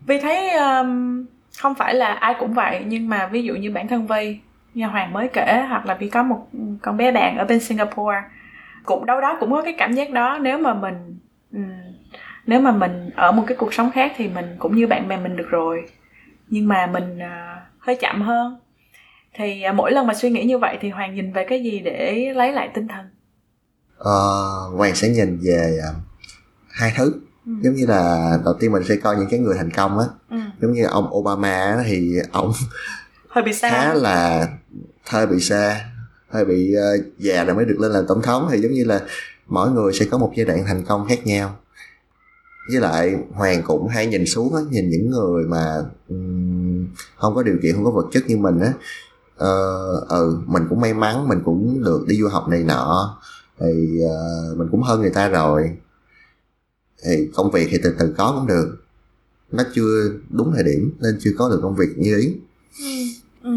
Vi 0.07 0.19
thấy 0.21 0.49
um, 0.49 1.25
không 1.57 1.75
phải 1.75 1.93
là 1.93 2.13
ai 2.13 2.35
cũng 2.39 2.53
vậy 2.53 2.83
nhưng 2.87 3.09
mà 3.09 3.27
ví 3.27 3.43
dụ 3.43 3.55
như 3.55 3.71
bản 3.71 3.87
thân 3.87 4.07
Vi 4.07 4.39
như 4.73 4.85
Hoàng 4.87 5.13
mới 5.13 5.27
kể 5.33 5.65
hoặc 5.69 5.85
là 5.85 5.93
Vi 5.93 6.09
có 6.09 6.23
một 6.23 6.47
con 6.81 6.97
bé 6.97 7.11
bạn 7.11 7.37
ở 7.37 7.45
bên 7.45 7.59
Singapore 7.59 8.17
cũng 8.83 9.05
đâu 9.05 9.21
đó 9.21 9.37
cũng 9.39 9.51
có 9.51 9.61
cái 9.61 9.75
cảm 9.77 9.93
giác 9.93 10.11
đó. 10.11 10.37
Nếu 10.41 10.57
mà 10.57 10.73
mình 10.73 11.17
ừm, 11.53 11.71
nếu 12.45 12.59
mà 12.59 12.71
mình 12.71 13.09
ở 13.15 13.31
một 13.31 13.43
cái 13.47 13.57
cuộc 13.57 13.73
sống 13.73 13.91
khác 13.91 14.13
thì 14.17 14.27
mình 14.27 14.45
cũng 14.59 14.75
như 14.75 14.87
bạn 14.87 15.07
bè 15.07 15.17
mình 15.17 15.35
được 15.35 15.49
rồi. 15.49 15.83
Nhưng 16.49 16.67
mà 16.67 16.87
mình 16.87 17.19
à, 17.19 17.52
hơi 17.83 17.95
chậm 17.95 18.21
hơn. 18.21 18.57
Thì 19.35 19.61
à, 19.61 19.73
mỗi 19.73 19.91
lần 19.91 20.07
mà 20.07 20.13
suy 20.13 20.29
nghĩ 20.29 20.43
như 20.43 20.57
vậy 20.57 20.77
thì 20.81 20.89
Hoàng 20.89 21.15
nhìn 21.15 21.33
về 21.33 21.45
cái 21.49 21.63
gì 21.63 21.79
để 21.79 22.33
lấy 22.35 22.53
lại 22.53 22.69
tinh 22.73 22.87
thần? 22.87 23.05
Ờ, 23.97 24.69
hoàng 24.75 24.95
sẽ 24.95 25.09
nhìn 25.09 25.39
về 25.43 25.79
uh, 25.89 25.95
hai 26.69 26.93
thứ. 26.97 27.13
Ừ. 27.45 27.51
giống 27.61 27.73
như 27.73 27.85
là 27.85 28.31
đầu 28.45 28.53
tiên 28.59 28.71
mình 28.71 28.83
sẽ 28.83 28.95
coi 28.95 29.15
những 29.15 29.27
cái 29.29 29.39
người 29.39 29.55
thành 29.57 29.71
công 29.71 29.99
á. 29.99 30.05
Ừ. 30.29 30.37
giống 30.61 30.73
như 30.73 30.83
ông 30.83 31.15
Obama 31.15 31.61
á, 31.61 31.83
thì 31.85 32.15
ông 32.31 32.51
hơi 33.29 33.43
bị 33.43 33.53
xa. 33.53 33.69
khá 33.69 33.93
là 33.93 34.47
hơi 35.09 35.27
bị 35.27 35.39
xa 35.39 35.89
hơi 36.29 36.45
bị 36.45 36.73
ờ, 36.73 36.97
già 37.17 37.43
rồi 37.43 37.55
mới 37.55 37.65
được 37.65 37.79
lên 37.79 37.91
làm 37.91 38.05
tổng 38.07 38.21
thống. 38.21 38.47
Thì 38.51 38.59
giống 38.59 38.71
như 38.71 38.83
là 38.83 39.01
mỗi 39.47 39.71
người 39.71 39.93
sẽ 39.93 40.05
có 40.11 40.17
một 40.17 40.31
giai 40.35 40.45
đoạn 40.45 40.63
thành 40.67 40.85
công 40.85 41.07
khác 41.09 41.27
nhau. 41.27 41.55
Với 42.71 42.81
lại 42.81 43.15
hoàng 43.33 43.61
cũng 43.63 43.87
hay 43.87 44.07
nhìn 44.07 44.25
xuống 44.25 44.55
á 44.55 44.61
nhìn 44.69 44.89
những 44.89 45.09
người 45.09 45.43
mà 45.47 45.75
ừm, 46.09 46.62
không 47.15 47.35
có 47.35 47.43
điều 47.43 47.55
kiện 47.63 47.75
không 47.75 47.85
có 47.85 47.91
vật 47.91 48.05
chất 48.11 48.23
như 48.27 48.37
mình 48.37 48.59
á. 48.59 48.73
Ờ 49.37 49.55
ừ 50.09 50.37
mình 50.45 50.63
cũng 50.69 50.81
may 50.81 50.93
mắn 50.93 51.27
mình 51.27 51.39
cũng 51.45 51.83
được 51.83 52.05
đi 52.07 52.15
du 52.15 52.27
học 52.27 52.47
này 52.49 52.63
nọ. 52.63 53.17
Thì 53.59 53.99
ờ, 54.09 54.55
mình 54.57 54.67
cũng 54.71 54.81
hơn 54.81 55.01
người 55.01 55.09
ta 55.09 55.27
rồi. 55.29 55.77
Thì 57.05 57.29
công 57.35 57.51
việc 57.51 57.67
thì 57.71 57.77
từ 57.83 57.95
từ 57.99 58.13
có 58.17 58.33
cũng 58.37 58.47
được. 58.47 58.77
Nó 59.51 59.63
chưa 59.73 60.11
đúng 60.29 60.51
thời 60.55 60.63
điểm 60.63 60.91
nên 61.01 61.17
chưa 61.19 61.31
có 61.37 61.49
được 61.49 61.59
công 61.63 61.75
việc 61.75 61.89
như 61.97 62.17
ý. 62.17 62.33
Ừ. 62.79 63.03
Ừ. 63.43 63.51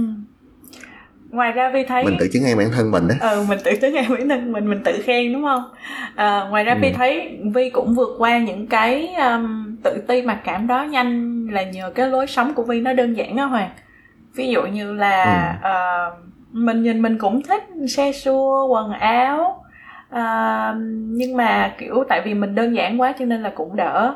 ngoài 1.30 1.52
ra 1.52 1.71
Vi 1.75 1.80
thấy 1.88 2.04
mình 2.04 2.16
tự 2.21 2.28
chứng 2.33 2.42
ngay 2.42 2.54
bản 2.56 2.71
thân 2.73 2.90
mình 2.90 3.09
đó 3.09 3.14
ừ 3.21 3.45
mình 3.49 3.59
tự 3.64 3.71
tới 3.80 3.92
ngày 3.92 4.06
bản 4.09 4.28
thân 4.28 4.52
mình 4.52 4.71
mình 4.71 4.83
tự 4.85 4.92
khen 5.04 5.33
đúng 5.33 5.42
không? 5.42 5.62
À, 6.14 6.47
ngoài 6.50 6.64
ra 6.64 6.75
Ừ. 6.75 6.78
vi 6.83 6.92
thấy 6.92 7.38
vi 7.54 7.71
cũng 7.71 7.95
vượt 7.95 8.14
qua 8.18 8.38
những 8.38 8.66
cái 8.66 9.14
um, 9.14 9.76
tự 9.83 9.90
ti 10.09 10.23
mặc 10.23 10.40
cảm 10.45 10.66
đó 10.66 10.85
nhanh 10.85 11.36
là 11.53 11.62
nhờ 11.62 11.91
cái 11.95 12.09
lối 12.09 12.26
sống 12.26 12.55
của 12.55 12.62
vi 12.62 12.81
nó 12.81 12.93
đơn 12.93 13.17
giản 13.17 13.37
á 13.37 13.45
hoàng. 13.45 13.71
Ví 14.37 14.49
dụ 14.49 14.62
như 14.67 14.93
là 14.95 15.17
Ừ. 15.23 15.31
ờ, 15.62 16.11
mình 16.53 16.83
nhìn 16.83 17.03
mình 17.03 17.19
cũng 17.19 17.43
thích 17.43 17.65
xe 17.88 18.12
xua 18.12 18.67
quần 18.69 18.93
áo 18.93 19.62
Ờ, 20.11 20.23
nhưng 20.91 21.37
mà 21.37 21.75
kiểu 21.79 22.05
tại 22.09 22.23
vì 22.25 22.35
mình 22.35 22.55
đơn 22.55 22.76
giản 22.76 23.00
quá 23.00 23.15
cho 23.19 23.25
nên 23.25 23.43
là 23.43 23.50
cũng 23.55 23.76
đỡ. 23.76 24.15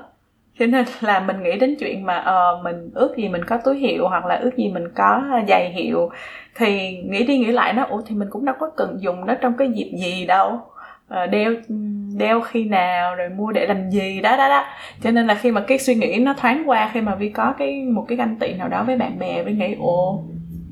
Cho 0.58 0.66
nên 0.66 0.84
là 1.00 1.20
mình 1.20 1.42
nghĩ 1.42 1.58
đến 1.58 1.76
chuyện 1.80 2.06
mà 2.06 2.14
ờ 2.18 2.60
mình 2.64 2.90
ước 2.94 3.16
gì 3.16 3.28
mình 3.28 3.44
có 3.44 3.56
túi 3.64 3.78
hiệu 3.78 4.08
hoặc 4.08 4.26
là 4.26 4.34
ước 4.36 4.50
gì 4.56 4.68
mình 4.72 4.84
có 4.96 5.22
giày 5.48 5.70
hiệu 5.74 6.10
thì 6.54 6.96
nghĩ 7.10 7.24
đi 7.26 7.38
nghĩ 7.38 7.46
lại 7.52 7.72
nó 7.72 7.84
ủa 7.84 8.00
thì 8.06 8.14
mình 8.14 8.28
cũng 8.30 8.44
đâu 8.44 8.54
có 8.60 8.70
cần 8.76 8.98
dùng 9.00 9.26
nó 9.26 9.34
trong 9.34 9.54
cái 9.58 9.68
dịp 9.74 9.92
gì 10.02 10.26
đâu 10.26 10.60
đeo 11.30 11.52
đeo 12.16 12.40
khi 12.40 12.64
nào 12.64 13.14
rồi 13.14 13.28
mua 13.28 13.52
để 13.52 13.66
làm 13.66 13.90
gì 13.90 14.20
đó 14.20 14.36
đó 14.36 14.48
đó. 14.48 14.64
Cho 15.02 15.10
nên 15.10 15.26
là 15.26 15.34
khi 15.34 15.50
mà 15.50 15.60
cái 15.60 15.78
suy 15.78 15.94
nghĩ 15.94 16.18
nó 16.18 16.34
thoáng 16.34 16.62
qua 16.66 16.90
khi 16.92 17.00
mà 17.00 17.14
vi 17.14 17.28
có 17.28 17.54
cái 17.58 17.82
một 17.82 18.04
cái 18.08 18.16
ganh 18.16 18.36
tị 18.36 18.54
nào 18.54 18.68
đó 18.68 18.84
với 18.84 18.96
bạn 18.96 19.18
bè 19.18 19.42
vi 19.42 19.52
nghĩ 19.52 19.74
ồ 19.80 20.24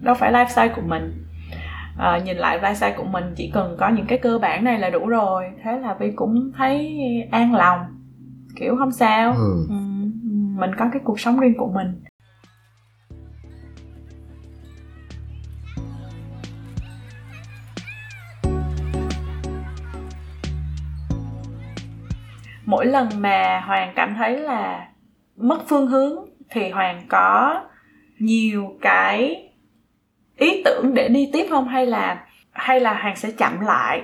đâu 0.02 0.14
phải 0.14 0.32
lifestyle 0.32 0.74
của 0.74 0.82
mình. 0.86 1.24
À, 1.98 2.18
nhìn 2.24 2.36
lại 2.36 2.58
lifestyle 2.58 2.96
của 2.96 3.04
mình 3.04 3.24
chỉ 3.36 3.50
cần 3.54 3.76
có 3.78 3.88
những 3.88 4.06
cái 4.06 4.18
cơ 4.18 4.38
bản 4.38 4.64
này 4.64 4.78
là 4.78 4.90
đủ 4.90 5.06
rồi. 5.06 5.44
Thế 5.64 5.78
là 5.78 5.94
vi 5.94 6.10
cũng 6.16 6.52
thấy 6.56 6.98
an 7.30 7.54
lòng. 7.54 7.78
Kiểu 8.56 8.76
không 8.78 8.92
sao. 8.92 9.32
Ừ. 9.32 9.66
ừ, 9.68 9.74
mình 10.58 10.70
có 10.78 10.88
cái 10.92 11.00
cuộc 11.04 11.20
sống 11.20 11.40
riêng 11.40 11.54
của 11.58 11.72
mình 11.74 12.00
mỗi 22.68 22.86
lần 22.86 23.08
mà 23.16 23.60
hoàng 23.66 23.92
cảm 23.96 24.14
thấy 24.18 24.36
là 24.36 24.88
mất 25.36 25.58
phương 25.68 25.86
hướng 25.86 26.16
thì 26.50 26.70
hoàng 26.70 27.06
có 27.08 27.60
nhiều 28.18 28.78
cái 28.80 29.48
ý 30.36 30.62
tưởng 30.64 30.94
để 30.94 31.08
đi 31.08 31.30
tiếp 31.32 31.46
không? 31.50 31.68
Hay 31.68 31.86
là 31.86 32.26
hay 32.50 32.80
là 32.80 32.94
hoàng 33.02 33.16
sẽ 33.16 33.30
chậm 33.30 33.60
lại 33.60 34.02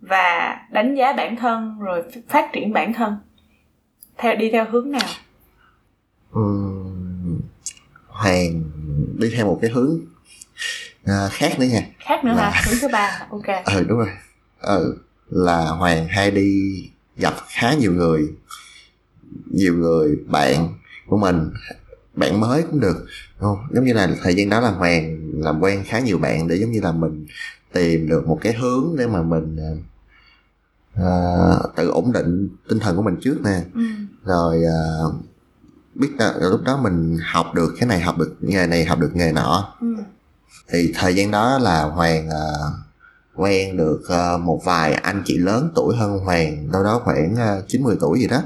và 0.00 0.56
đánh 0.70 0.94
giá 0.94 1.12
bản 1.12 1.36
thân 1.36 1.78
rồi 1.80 2.02
phát 2.28 2.50
triển 2.52 2.72
bản 2.72 2.92
thân? 2.92 3.16
Theo 4.18 4.36
đi 4.36 4.50
theo 4.50 4.66
hướng 4.70 4.90
nào? 4.90 5.08
Ừm, 6.32 7.40
Hoàng 8.08 8.62
đi 9.18 9.30
theo 9.36 9.46
một 9.46 9.58
cái 9.62 9.70
hướng 9.70 10.00
à, 11.06 11.28
khác 11.30 11.58
nữa 11.58 11.66
nha. 11.72 11.82
Khác 11.98 12.24
nữa 12.24 12.32
Là- 12.36 12.50
hả 12.50 12.62
hướng 12.66 12.78
thứ 12.80 12.88
ba 12.92 13.26
ok. 13.30 13.64
Ừ 13.64 13.84
đúng 13.88 13.98
rồi. 13.98 14.10
Ừ 14.60 14.98
là 15.30 15.66
Hoàng 15.68 16.06
hay 16.08 16.30
đi 16.30 16.50
gặp 17.16 17.34
khá 17.48 17.74
nhiều 17.74 17.92
người 17.92 18.28
nhiều 19.50 19.74
người 19.74 20.18
bạn 20.26 20.68
của 21.06 21.16
mình 21.16 21.50
bạn 22.14 22.40
mới 22.40 22.62
cũng 22.62 22.80
được 22.80 22.96
đúng 23.40 23.56
không? 23.56 23.58
giống 23.74 23.84
như 23.84 23.92
là 23.92 24.10
thời 24.22 24.34
gian 24.34 24.48
đó 24.48 24.60
là 24.60 24.70
Hoàng 24.70 25.30
làm 25.42 25.60
quen 25.60 25.84
khá 25.86 25.98
nhiều 25.98 26.18
bạn 26.18 26.48
để 26.48 26.56
giống 26.56 26.70
như 26.70 26.80
là 26.80 26.92
mình 26.92 27.26
tìm 27.72 28.08
được 28.08 28.26
một 28.26 28.38
cái 28.42 28.52
hướng 28.52 28.94
để 28.98 29.06
mà 29.06 29.22
mình 29.22 29.56
à, 30.94 31.58
tự 31.76 31.88
ổn 31.88 32.12
định 32.12 32.48
tinh 32.68 32.78
thần 32.78 32.96
của 32.96 33.02
mình 33.02 33.16
trước 33.22 33.36
nè 33.44 33.62
ừ. 33.74 33.80
rồi 34.24 34.64
à, 34.64 34.78
biết 35.94 36.10
là 36.18 36.34
rồi 36.40 36.50
lúc 36.50 36.60
đó 36.64 36.76
mình 36.82 37.18
học 37.22 37.46
được 37.54 37.74
cái 37.80 37.88
này 37.88 38.00
học 38.00 38.18
được 38.18 38.34
nghề 38.40 38.66
này 38.66 38.84
học 38.84 38.98
được 38.98 39.10
nghề 39.14 39.32
nọ 39.32 39.74
Ừ. 39.80 39.86
thì 40.68 40.92
thời 40.94 41.14
gian 41.14 41.30
đó 41.30 41.58
là 41.58 41.82
hoàng 41.82 42.28
à, 42.30 42.42
quen 43.36 43.76
được 43.76 44.02
à, 44.08 44.36
một 44.36 44.60
vài 44.64 44.94
anh 44.94 45.22
chị 45.26 45.38
lớn 45.38 45.70
tuổi 45.74 45.96
hơn 45.96 46.18
hoàng 46.18 46.72
đâu 46.72 46.84
đó 46.84 47.00
khoảng 47.04 47.36
à, 47.36 47.60
chín 47.68 47.82
mười 47.82 47.96
tuổi 48.00 48.20
gì 48.20 48.26
đó. 48.26 48.42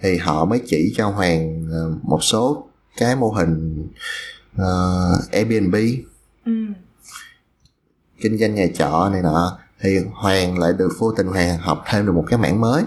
Thì 0.00 0.16
họ 0.16 0.44
mới 0.44 0.62
chỉ 0.66 0.92
cho 0.96 1.08
hoàng 1.08 1.66
à, 1.72 1.82
một 2.02 2.24
số 2.24 2.68
cái 2.96 3.16
mô 3.16 3.30
hình 3.30 3.86
à, 4.56 4.68
Airbnb. 5.32 5.74
Ừ. 6.44 6.52
kinh 8.20 8.38
doanh 8.38 8.54
nhà 8.54 8.66
trọ 8.74 9.08
này 9.12 9.22
nọ. 9.22 9.58
Thì 9.80 9.98
hoàng 10.12 10.58
lại 10.58 10.72
được 10.72 10.92
vô 10.98 11.12
tình 11.12 11.26
hoàng 11.26 11.58
học 11.58 11.84
thêm 11.86 12.06
được 12.06 12.12
một 12.12 12.24
cái 12.28 12.38
mảng 12.38 12.60
mới. 12.60 12.82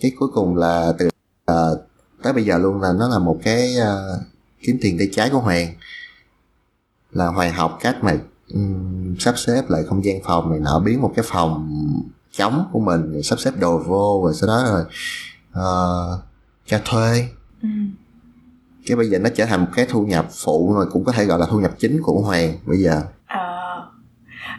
Cái 0.00 0.12
cuối 0.18 0.28
cùng 0.34 0.56
là 0.56 0.92
từ 0.98 1.08
ờ, 1.44 1.84
tới 2.22 2.32
bây 2.32 2.44
giờ 2.44 2.58
luôn 2.58 2.80
là 2.80 2.92
nó 2.92 3.08
là 3.08 3.18
một 3.18 3.38
cái 3.42 3.76
ờ, 3.76 4.20
kiếm 4.62 4.78
tiền 4.80 4.98
tay 4.98 5.08
trái 5.12 5.30
của 5.30 5.38
hoàng. 5.38 5.74
Là 7.10 7.26
hoàng 7.26 7.52
học 7.52 7.78
cách 7.80 7.96
mà 8.02 8.16
sắp 9.18 9.38
xếp 9.38 9.62
lại 9.68 9.82
không 9.88 10.04
gian 10.04 10.16
phòng 10.24 10.50
này 10.50 10.58
nọ 10.60 10.78
biến 10.84 11.02
một 11.02 11.12
cái 11.16 11.24
phòng 11.28 11.68
trống 12.32 12.64
của 12.72 12.80
mình 12.80 13.12
rồi 13.12 13.22
sắp 13.22 13.38
xếp 13.40 13.50
đồ 13.60 13.78
vô 13.78 14.20
rồi 14.24 14.34
sau 14.34 14.46
đó 14.48 14.64
rồi 14.72 14.84
ờ, 15.52 16.18
cho 16.66 16.78
thuê 16.84 17.28
Ừ. 17.62 17.68
cái 18.86 18.96
bây 18.96 19.06
giờ 19.10 19.18
nó 19.18 19.30
trở 19.36 19.44
thành 19.44 19.60
một 19.60 19.66
cái 19.74 19.86
thu 19.90 20.06
nhập 20.06 20.26
phụ 20.44 20.74
rồi 20.74 20.86
cũng 20.92 21.04
có 21.04 21.12
thể 21.12 21.24
gọi 21.24 21.38
là 21.38 21.46
thu 21.50 21.60
nhập 21.60 21.70
chính 21.78 22.00
của 22.02 22.20
hoàng 22.20 22.52
bây 22.66 22.78
giờ 22.78 23.02
Ờ. 23.26 23.82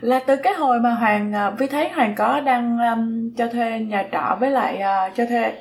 là 0.02 0.20
từ 0.28 0.36
cái 0.44 0.54
hồi 0.54 0.80
mà 0.80 0.94
hoàng 0.94 1.34
à, 1.36 1.50
vi 1.50 1.68
thấy 1.68 1.90
hoàng 1.90 2.16
có 2.18 2.40
đang 2.40 2.78
um, 2.80 3.30
cho 3.38 3.48
thuê 3.48 3.80
nhà 3.80 4.04
trọ 4.12 4.38
với 4.40 4.52
lại 4.52 4.78
à, 4.78 5.10
cho 5.18 5.26
thuê 5.26 5.54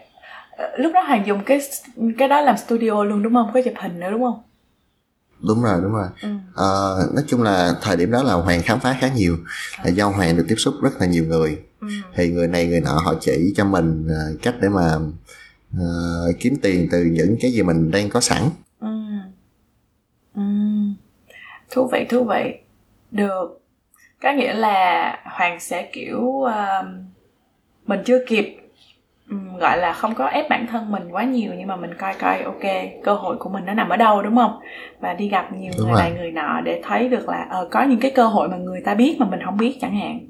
ờ, 0.56 0.76
lúc 0.78 0.92
đó 0.94 1.00
hoàng 1.00 1.26
dùng 1.26 1.40
cái 1.46 1.60
cái 2.18 2.28
đó 2.28 2.40
làm 2.40 2.56
studio 2.56 3.04
luôn 3.04 3.22
đúng 3.22 3.34
không 3.34 3.50
có 3.54 3.60
chụp 3.64 3.74
hình 3.82 4.00
nữa 4.00 4.10
đúng 4.10 4.22
không 4.22 4.42
đúng 5.40 5.62
rồi 5.62 5.80
đúng 5.82 5.92
rồi 5.92 6.06
ừ. 6.22 6.28
Ờ, 6.54 6.98
nói 7.14 7.24
chung 7.28 7.42
là 7.42 7.74
thời 7.82 7.96
điểm 7.96 8.10
đó 8.10 8.22
là 8.22 8.34
hoàng 8.34 8.62
khám 8.62 8.80
phá 8.80 8.96
khá 9.00 9.08
nhiều 9.08 9.36
là 9.84 9.90
do 9.90 10.08
hoàng 10.08 10.36
được 10.36 10.44
tiếp 10.48 10.54
xúc 10.58 10.74
rất 10.82 11.00
là 11.00 11.06
nhiều 11.06 11.24
người 11.24 11.58
Ừ. 11.80 11.88
thì 12.14 12.28
người 12.30 12.48
này 12.48 12.66
người 12.66 12.80
nọ 12.80 12.92
họ 13.04 13.14
chỉ 13.20 13.52
cho 13.56 13.64
mình 13.64 14.08
ờ, 14.08 14.36
cách 14.42 14.54
để 14.60 14.68
mà 14.68 14.92
ờ, 15.78 16.32
kiếm 16.40 16.56
tiền 16.62 16.88
từ 16.92 17.04
những 17.04 17.36
cái 17.40 17.52
gì 17.52 17.62
mình 17.62 17.90
đang 17.90 18.08
có 18.08 18.20
sẵn 18.20 18.42
Ừ. 18.80 18.88
Ừ. 20.34 20.42
thú 21.70 21.88
vị 21.92 22.06
thú 22.10 22.24
vị 22.24 22.54
được 23.10 23.60
có 24.22 24.32
nghĩa 24.32 24.52
là 24.54 25.18
hoàng 25.24 25.60
sẽ 25.60 25.90
kiểu 25.92 26.42
um, 26.42 26.86
mình 27.86 28.00
chưa 28.06 28.18
kịp 28.28 28.56
gọi 29.60 29.78
là 29.78 29.92
không 29.92 30.14
có 30.14 30.26
ép 30.26 30.48
bản 30.50 30.66
thân 30.66 30.90
mình 30.90 31.08
quá 31.10 31.24
nhiều 31.24 31.52
nhưng 31.58 31.68
mà 31.68 31.76
mình 31.76 31.94
coi 31.98 32.14
coi 32.14 32.42
ok 32.42 32.62
cơ 33.04 33.14
hội 33.14 33.36
của 33.36 33.50
mình 33.50 33.66
nó 33.66 33.74
nằm 33.74 33.88
ở 33.88 33.96
đâu 33.96 34.22
đúng 34.22 34.36
không? 34.36 34.60
Và 35.00 35.14
đi 35.14 35.28
gặp 35.28 35.52
nhiều 35.52 35.72
Đúng 35.78 35.86
người 35.86 35.96
này 35.98 36.12
người 36.12 36.30
nọ 36.30 36.60
để 36.60 36.80
thấy 36.84 37.08
được 37.08 37.28
là 37.28 37.46
ờ, 37.50 37.68
có 37.70 37.82
những 37.82 38.00
cái 38.00 38.10
cơ 38.10 38.26
hội 38.26 38.48
mà 38.48 38.56
người 38.56 38.80
ta 38.84 38.94
biết 38.94 39.16
mà 39.20 39.26
mình 39.26 39.40
không 39.44 39.56
biết 39.56 39.78
chẳng 39.80 39.96
hạn. 39.96 40.20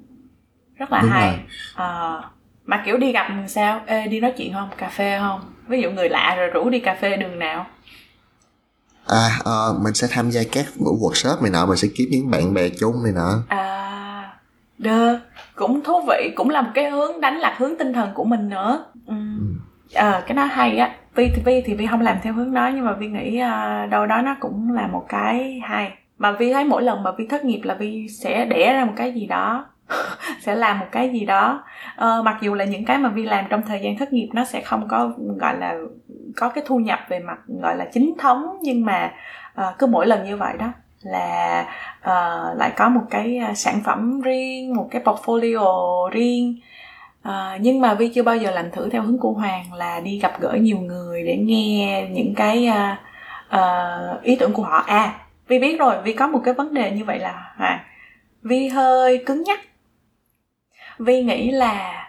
Rất 0.76 0.92
là 0.92 1.02
Đúng 1.02 1.10
hay. 1.10 1.38
Ờ, 1.74 2.22
mà 2.64 2.82
kiểu 2.86 2.96
đi 2.96 3.12
gặp 3.12 3.28
sao? 3.48 3.80
Ê, 3.86 4.06
đi 4.06 4.20
nói 4.20 4.32
chuyện 4.36 4.52
không? 4.52 4.68
Cà 4.76 4.88
phê 4.88 5.18
không? 5.18 5.40
Ví 5.68 5.80
dụ 5.82 5.90
người 5.90 6.08
lạ 6.08 6.34
rồi 6.38 6.48
rủ 6.48 6.70
đi 6.70 6.78
cà 6.78 6.94
phê 7.00 7.16
đường 7.16 7.38
nào? 7.38 7.66
À 9.06 9.38
ờ, 9.44 9.78
mình 9.82 9.94
sẽ 9.94 10.06
tham 10.10 10.30
gia 10.30 10.40
các 10.52 10.66
buổi 10.78 10.94
workshop 11.00 11.42
này 11.42 11.50
nọ 11.50 11.66
mình 11.66 11.76
sẽ 11.76 11.88
kiếm 11.96 12.08
những 12.10 12.30
bạn 12.30 12.54
bè 12.54 12.68
chung 12.68 12.94
này 13.04 13.12
nọ. 13.12 13.42
À, 13.48 13.95
được, 14.78 15.18
cũng 15.54 15.80
thú 15.84 16.00
vị, 16.08 16.32
cũng 16.34 16.50
là 16.50 16.62
một 16.62 16.70
cái 16.74 16.90
hướng 16.90 17.20
đánh 17.20 17.36
lạc 17.36 17.54
hướng 17.58 17.78
tinh 17.78 17.92
thần 17.92 18.10
của 18.14 18.24
mình 18.24 18.48
nữa. 18.48 18.84
Ừ. 19.06 19.14
Ờ, 19.94 20.22
cái 20.26 20.36
đó 20.36 20.44
hay 20.44 20.76
á. 20.76 20.94
Vi 21.14 21.28
thì 21.34 21.42
Vi 21.44 21.62
thì 21.66 21.74
Vi 21.74 21.86
không 21.86 22.00
làm 22.00 22.16
theo 22.22 22.32
hướng 22.32 22.54
đó 22.54 22.70
nhưng 22.74 22.84
mà 22.84 22.92
Vi 22.92 23.06
nghĩ 23.06 23.38
à, 23.38 23.86
đâu 23.90 24.06
đó 24.06 24.22
nó 24.22 24.36
cũng 24.40 24.72
là 24.72 24.86
một 24.86 25.04
cái 25.08 25.60
hay. 25.64 25.92
Mà 26.18 26.32
Vi 26.32 26.52
thấy 26.52 26.64
mỗi 26.64 26.82
lần 26.82 27.02
mà 27.02 27.10
Vi 27.18 27.26
thất 27.26 27.44
nghiệp 27.44 27.60
là 27.64 27.74
Vi 27.74 28.08
sẽ 28.08 28.44
đẻ 28.44 28.72
ra 28.72 28.84
một 28.84 28.92
cái 28.96 29.12
gì 29.12 29.26
đó 29.26 29.66
sẽ 30.40 30.54
làm 30.54 30.78
một 30.78 30.86
cái 30.92 31.10
gì 31.10 31.26
đó 31.26 31.64
ờ, 31.96 32.22
mặc 32.22 32.38
dù 32.40 32.54
là 32.54 32.64
những 32.64 32.84
cái 32.84 32.98
mà 32.98 33.08
Vi 33.08 33.22
làm 33.22 33.44
trong 33.48 33.62
thời 33.62 33.80
gian 33.80 33.98
thất 33.98 34.12
nghiệp 34.12 34.28
nó 34.32 34.44
sẽ 34.44 34.60
không 34.60 34.88
có 34.88 35.12
gọi 35.18 35.58
là 35.58 35.74
có 36.36 36.48
cái 36.48 36.64
thu 36.66 36.78
nhập 36.78 36.98
về 37.08 37.18
mặt 37.18 37.38
gọi 37.62 37.76
là 37.76 37.86
chính 37.92 38.14
thống 38.18 38.58
nhưng 38.62 38.84
mà 38.84 39.12
ờ, 39.54 39.74
cứ 39.78 39.86
mỗi 39.86 40.06
lần 40.06 40.24
như 40.24 40.36
vậy 40.36 40.54
đó 40.58 40.72
là 41.06 41.60
uh, 42.00 42.58
lại 42.58 42.72
có 42.76 42.88
một 42.88 43.02
cái 43.10 43.38
ờ, 43.38 43.54
sản 43.54 43.80
phẩm 43.84 44.20
riêng 44.20 44.74
một 44.74 44.88
cái 44.90 45.02
portfolio 45.02 46.08
riêng. 46.08 46.60
Uh, 47.28 47.32
nhưng 47.60 47.80
mà 47.80 47.94
vi 47.94 48.08
chưa 48.08 48.22
bao 48.22 48.36
giờ 48.36 48.50
làm 48.50 48.70
thử 48.70 48.90
theo 48.90 49.02
hướng 49.02 49.18
của 49.18 49.32
hoàng 49.32 49.72
là 49.72 50.00
đi 50.00 50.18
gặp 50.18 50.40
gỡ 50.40 50.52
nhiều 50.60 50.78
người 50.78 51.22
để 51.22 51.36
nghe 51.36 52.08
những 52.10 52.34
cái 52.34 52.68
uh, 52.68 52.98
uh, 53.58 54.22
ý 54.22 54.36
tưởng 54.36 54.52
của 54.52 54.62
họ. 54.62 54.84
À 54.86 55.14
vi 55.48 55.58
biết 55.58 55.78
rồi 55.78 56.02
vi 56.02 56.12
có 56.12 56.26
một 56.26 56.40
cái 56.44 56.54
vấn 56.54 56.74
đề 56.74 56.90
như 56.90 57.04
vậy 57.04 57.18
là 57.18 57.54
hoàng 57.56 57.78
vi 58.42 58.68
hơi 58.68 59.22
cứng 59.26 59.42
nhắc. 59.42 59.60
Vi 60.98 61.22
nghĩ 61.22 61.50
là 61.50 62.08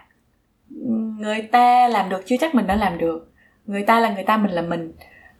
người 1.18 1.42
ta 1.42 1.88
làm 1.88 2.08
được 2.08 2.22
chưa 2.26 2.36
chắc 2.40 2.54
mình 2.54 2.66
đã 2.66 2.76
làm 2.76 2.98
được. 2.98 3.32
Người 3.66 3.82
ta 3.82 4.00
là 4.00 4.10
người 4.10 4.24
ta 4.24 4.36
mình 4.36 4.50
là 4.50 4.62
mình. 4.62 4.92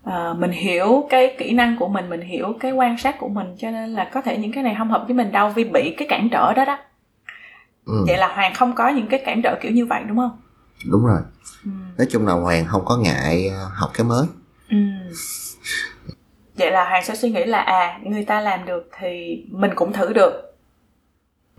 Ờ, 0.09 0.35
mình 0.39 0.51
hiểu 0.51 1.07
cái 1.11 1.35
kỹ 1.39 1.53
năng 1.53 1.77
của 1.79 1.89
mình 1.89 2.11
mình 2.11 2.21
hiểu 2.21 2.53
cái 2.61 2.73
quan 2.73 2.99
sát 2.99 3.17
của 3.19 3.29
mình 3.29 3.47
cho 3.59 3.71
nên 3.71 3.91
là 3.91 4.11
có 4.15 4.23
thể 4.23 4.39
những 4.39 4.53
cái 4.53 4.63
này 4.63 4.75
không 4.79 4.91
hợp 4.91 5.05
với 5.07 5.15
mình 5.17 5.33
đâu 5.33 5.49
vì 5.51 5.65
bị 5.65 5.95
cái 5.99 6.09
cản 6.09 6.29
trở 6.33 6.53
đó 6.53 6.65
đó 6.65 6.79
ừ, 7.87 8.05
vậy 8.07 8.17
là 8.19 8.35
hoàng 8.35 8.55
không 8.55 8.75
có 8.75 8.89
những 8.89 9.07
cái 9.07 9.23
cản 9.27 9.41
trở 9.43 9.59
kiểu 9.63 9.73
như 9.73 9.87
vậy 9.87 10.03
đúng 10.09 10.17
không 10.17 10.41
đúng 10.91 11.07
rồi 11.07 11.21
ừ. 11.65 11.71
nói 11.99 12.07
chung 12.11 12.27
là 12.27 12.33
hoàng 12.33 12.65
không 12.67 12.85
có 12.85 12.97
ngại 12.97 13.49
ờ, 13.49 13.69
học 13.75 13.91
cái 13.95 14.05
mới 14.07 14.27
Ừ. 14.71 14.77
vậy 16.59 16.71
là 16.71 16.89
hoàng 16.89 17.05
sẽ 17.05 17.15
suy 17.17 17.31
nghĩ 17.31 17.45
là 17.45 17.61
à 17.61 17.99
người 18.03 18.25
ta 18.25 18.41
làm 18.41 18.65
được 18.67 18.91
thì 18.99 19.45
mình 19.51 19.71
cũng 19.75 19.93
thử 19.93 20.13
được 20.13 20.33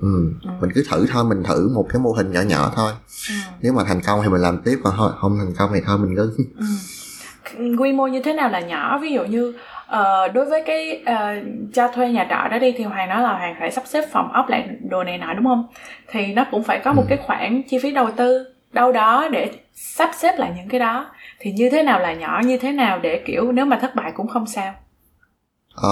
ừ. 0.01 0.33
Ừ. 0.43 0.49
mình 0.61 0.69
cứ 0.75 0.83
thử 0.91 1.05
thôi 1.11 1.23
mình 1.25 1.43
thử 1.43 1.69
một 1.75 1.87
cái 1.89 2.01
mô 2.01 2.11
hình 2.11 2.31
nhỏ 2.31 2.41
nhỏ 2.41 2.71
thôi 2.75 2.91
ừ. 3.29 3.35
nếu 3.61 3.73
mà 3.73 3.83
thành 3.83 4.01
công 4.01 4.19
thì 4.23 4.29
mình 4.29 4.41
làm 4.41 4.61
tiếp 4.65 4.79
còn 4.83 4.93
thôi 4.97 5.11
không 5.21 5.37
thành 5.37 5.53
công 5.57 5.69
thì 5.73 5.79
thôi 5.85 5.97
mình 5.97 6.15
cứ 6.15 6.35
Ừ. 6.59 6.65
quy 7.79 7.91
mô 7.93 8.07
như 8.07 8.21
thế 8.21 8.33
nào 8.33 8.49
là 8.49 8.59
nhỏ? 8.59 8.99
Ví 9.01 9.11
dụ 9.11 9.23
như 9.25 9.53
ờ, 9.87 10.27
đối 10.27 10.45
với 10.45 10.63
cái 10.65 11.01
ờ, 11.05 11.35
cho 11.73 11.87
thuê 11.87 12.09
nhà 12.09 12.27
trọ 12.29 12.47
đó 12.51 12.59
đi 12.59 12.71
thì 12.77 12.83
hoàng 12.83 13.09
nói 13.09 13.21
là 13.21 13.33
hoàng 13.33 13.55
phải 13.59 13.71
sắp 13.71 13.83
xếp 13.87 14.05
phòng 14.11 14.31
ốc 14.33 14.49
lại 14.49 14.67
đồ 14.89 15.03
này 15.03 15.17
nọ 15.17 15.33
đúng 15.33 15.45
không? 15.45 15.67
Thì 16.07 16.33
nó 16.33 16.45
cũng 16.51 16.63
phải 16.63 16.79
có 16.83 16.93
một 16.93 17.03
Ừ. 17.03 17.05
cái 17.09 17.17
khoản 17.17 17.61
chi 17.69 17.79
phí 17.83 17.91
đầu 17.91 18.09
tư 18.15 18.45
đâu 18.73 18.91
đó 18.91 19.27
để 19.31 19.51
sắp 19.73 20.11
xếp 20.17 20.33
lại 20.37 20.51
những 20.57 20.69
cái 20.69 20.79
đó. 20.79 21.05
Thì 21.39 21.51
như 21.51 21.69
thế 21.69 21.83
nào 21.83 21.99
là 21.99 22.13
nhỏ 22.13 22.41
như 22.45 22.57
thế 22.57 22.71
nào 22.71 22.99
để 22.99 23.23
kiểu 23.25 23.51
nếu 23.51 23.65
mà 23.65 23.77
thất 23.81 23.95
bại 23.95 24.11
cũng 24.15 24.27
không 24.27 24.47
sao? 24.47 24.73
Ờ, 25.75 25.89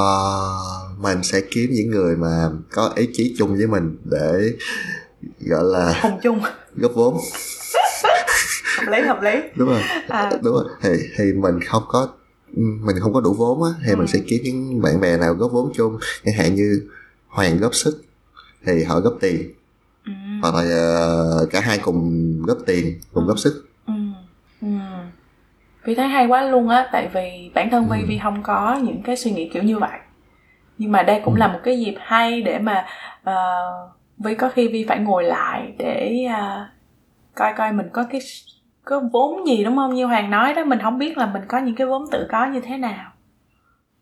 mình 0.97 1.23
sẽ 1.23 1.41
kiếm 1.51 1.69
những 1.73 1.89
người 1.91 2.15
mà 2.15 2.49
có 2.71 2.91
ý 2.95 3.09
chí 3.13 3.35
chung 3.37 3.55
với 3.57 3.67
mình 3.67 3.97
để 4.11 4.51
gọi 5.49 5.63
là 5.63 5.99
cùng 6.01 6.19
chung. 6.23 6.39
góp 6.75 6.91
vốn 6.95 7.17
hợp 8.77 8.91
lý 8.91 9.01
hợp 9.01 9.21
lý 9.21 9.31
đúng 9.55 9.67
rồi 9.69 9.81
à, 10.07 10.29
đúng 10.43 10.53
rồi 10.53 10.65
thì 10.81 10.89
thì 11.17 11.23
mình 11.33 11.59
không 11.67 11.83
có 11.87 12.07
mình 12.57 12.95
không 13.01 13.13
có 13.13 13.21
đủ 13.21 13.33
vốn 13.33 13.63
á 13.63 13.69
thì 13.85 13.91
Ừ. 13.91 13.95
mình 13.97 14.07
sẽ 14.07 14.19
kiếm 14.27 14.41
những 14.43 14.81
bạn 14.81 15.01
bè 15.01 15.17
nào 15.17 15.33
góp 15.33 15.51
vốn 15.51 15.71
chung 15.75 15.97
chẳng 16.25 16.35
hạn 16.37 16.55
như 16.55 16.87
hoàng 17.27 17.57
góp 17.57 17.75
sức 17.75 18.01
thì 18.65 18.83
họ 18.83 18.99
góp 18.99 19.13
tiền 19.21 19.51
ừ. 20.05 20.11
hoặc 20.41 20.55
là 20.55 20.61
ờ, 20.61 21.47
cả 21.51 21.59
hai 21.61 21.77
cùng 21.79 22.11
góp 22.47 22.57
tiền 22.65 22.99
cùng 23.13 23.23
Ừ. 23.23 23.27
góp 23.27 23.39
sức 23.39 23.63
Ừ. 23.87 23.93
Ừ. 24.61 24.67
Vi 25.85 25.95
thấy 25.95 26.07
hay 26.07 26.27
quá 26.27 26.41
luôn 26.43 26.69
á 26.69 26.89
tại 26.91 27.09
vì 27.13 27.51
bản 27.55 27.69
thân 27.71 27.89
Vi 27.89 27.99
Ừ. 28.01 28.05
Vi 28.07 28.19
không 28.23 28.43
có 28.43 28.79
những 28.83 29.01
cái 29.03 29.17
suy 29.17 29.31
nghĩ 29.31 29.49
kiểu 29.53 29.63
như 29.63 29.79
vậy 29.79 29.99
nhưng 30.77 30.91
mà 30.91 31.03
đây 31.03 31.21
cũng 31.25 31.33
Ừ. 31.33 31.39
là 31.39 31.47
một 31.47 31.59
cái 31.63 31.79
dịp 31.79 31.95
hay 31.99 32.41
để 32.41 32.59
mà 32.59 32.85
uh, 33.29 33.91
Vi 34.25 34.35
có 34.35 34.49
khi 34.49 34.67
Vi 34.67 34.85
phải 34.87 34.99
ngồi 34.99 35.23
lại 35.23 35.73
để 35.79 36.17
ờ, 36.39 36.67
coi 37.35 37.53
coi 37.57 37.71
mình 37.73 37.87
có 37.93 38.05
cái 38.11 38.21
có 38.87 39.01
vốn 39.11 39.47
gì 39.47 39.63
đúng 39.63 39.75
không? 39.75 39.93
Như 39.95 40.05
Hoàng 40.05 40.29
nói 40.31 40.53
đó 40.53 40.63
mình 40.63 40.79
không 40.79 40.97
biết 40.97 41.17
là 41.17 41.25
mình 41.25 41.41
có 41.47 41.57
những 41.57 41.75
cái 41.75 41.87
vốn 41.87 42.05
tự 42.11 42.27
có 42.31 42.45
như 42.45 42.61
thế 42.61 42.77
nào. 42.77 43.11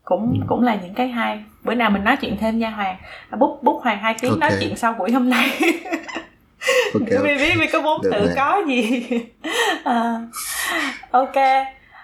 Cũng 0.04 0.32
Ừ. 0.40 0.46
cũng 0.48 0.64
là 0.64 0.76
những 0.76 0.94
cái 0.94 1.08
hay. 1.08 1.44
Bữa 1.64 1.74
nào 1.76 1.90
mình 1.90 2.04
nói 2.04 2.18
chuyện 2.22 2.38
thêm 2.40 2.60
nha 2.60 2.70
Hoàng. 2.70 2.96
À, 3.30 3.36
bút 3.36 3.60
bút 3.64 3.82
Hoàng 3.84 4.00
hai 4.00 4.16
tiếng 4.22 4.40
nói 4.40 4.50
Ok. 4.50 4.60
chuyện 4.62 4.76
sau 4.76 4.94
buổi 4.94 5.12
hôm 5.12 5.30
nay. 5.30 5.50
Ok 6.94 7.10
vì 7.24 7.36
biết 7.38 7.54
vì 7.60 7.68
có 7.74 7.82
vốn 7.82 8.02
Được 8.04 8.10
tự 8.14 8.26
nè. 8.28 8.34
có 8.36 8.62
gì. 8.68 9.08
À, 9.84 10.22
ok. 11.12 11.34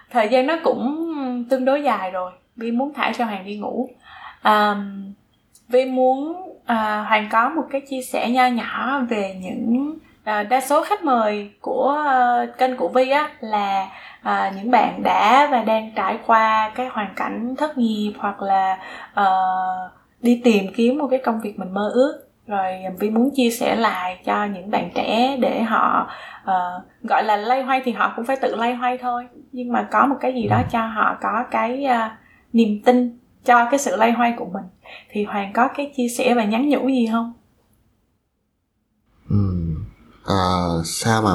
Thời 0.10 0.28
gian 0.30 0.48
nó 0.48 0.56
cũng 0.64 1.08
tương 1.50 1.66
đối 1.66 1.84
dài 1.84 2.12
rồi. 2.12 2.32
Vi 2.56 2.72
muốn 2.72 2.94
thả 2.94 3.12
cho 3.18 3.26
hoàng 3.26 3.46
đi 3.46 3.56
ngủ. 3.58 3.90
À, 4.42 4.76
vi 5.70 5.86
muốn 5.86 6.36
à, 6.66 7.06
hoàng 7.08 7.28
có 7.32 7.50
một 7.50 7.64
cái 7.72 7.82
chia 7.90 8.02
sẻ 8.02 8.30
nho 8.30 8.48
nhỏ 8.48 9.02
về 9.10 9.36
những 9.42 9.94
à, 10.24 10.44
đa 10.44 10.62
số 10.62 10.84
khách 10.84 11.04
mời 11.04 11.52
của 11.62 12.04
uh, 12.04 12.58
kênh 12.58 12.78
của 12.78 12.88
vi 12.88 13.10
á 13.10 13.30
là 13.40 13.88
à, 14.22 14.52
những 14.56 14.72
bạn 14.72 15.04
đã 15.04 15.48
và 15.52 15.64
đang 15.64 15.92
trải 15.96 16.18
qua 16.26 16.72
cái 16.76 16.88
hoàn 16.88 17.14
cảnh 17.16 17.56
thất 17.58 17.78
nghiệp 17.78 18.14
hoặc 18.18 18.42
là 18.42 18.78
uh, 19.20 19.92
đi 20.22 20.42
tìm 20.44 20.66
kiếm 20.76 20.98
một 20.98 21.08
cái 21.12 21.20
công 21.20 21.42
việc 21.42 21.60
mình 21.60 21.74
mơ 21.74 21.92
ước. 21.94 22.28
Rồi 22.48 22.74
vi 23.00 23.10
muốn 23.10 23.30
chia 23.36 23.50
sẻ 23.50 23.76
lại 23.76 24.20
cho 24.26 24.46
những 24.46 24.72
bạn 24.72 24.90
trẻ 24.96 25.38
để 25.40 25.62
họ 25.62 26.10
uh, 26.44 27.04
gọi 27.04 27.24
là 27.24 27.36
lay 27.36 27.64
hoay 27.64 27.82
thì 27.86 27.92
họ 27.92 28.14
cũng 28.16 28.26
phải 28.26 28.36
tự 28.42 28.56
lay 28.56 28.74
hoay 28.76 28.98
thôi. 28.98 29.28
Nhưng 29.52 29.72
mà 29.72 29.88
có 29.92 30.06
một 30.06 30.16
cái 30.22 30.34
gì 30.34 30.48
đó 30.48 30.62
cho 30.72 30.86
họ 30.86 31.18
có 31.22 31.44
cái 31.52 31.86
uh, 31.86 32.12
niềm 32.54 32.82
tin 32.86 33.20
cho 33.46 33.66
cái 33.66 33.80
sự 33.80 33.96
lay 33.96 34.12
hoay 34.12 34.34
của 34.38 34.46
mình. 34.46 34.64
Thì 35.10 35.24
hoàng 35.24 35.54
có 35.54 35.68
cái 35.68 35.92
chia 35.98 36.08
sẻ 36.08 36.34
và 36.34 36.44
nhắn 36.44 36.70
nhủ 36.70 36.88
gì 36.88 37.10
không. 37.12 37.34
Ờ, 40.24 40.82
sao 40.86 41.22
mà 41.22 41.32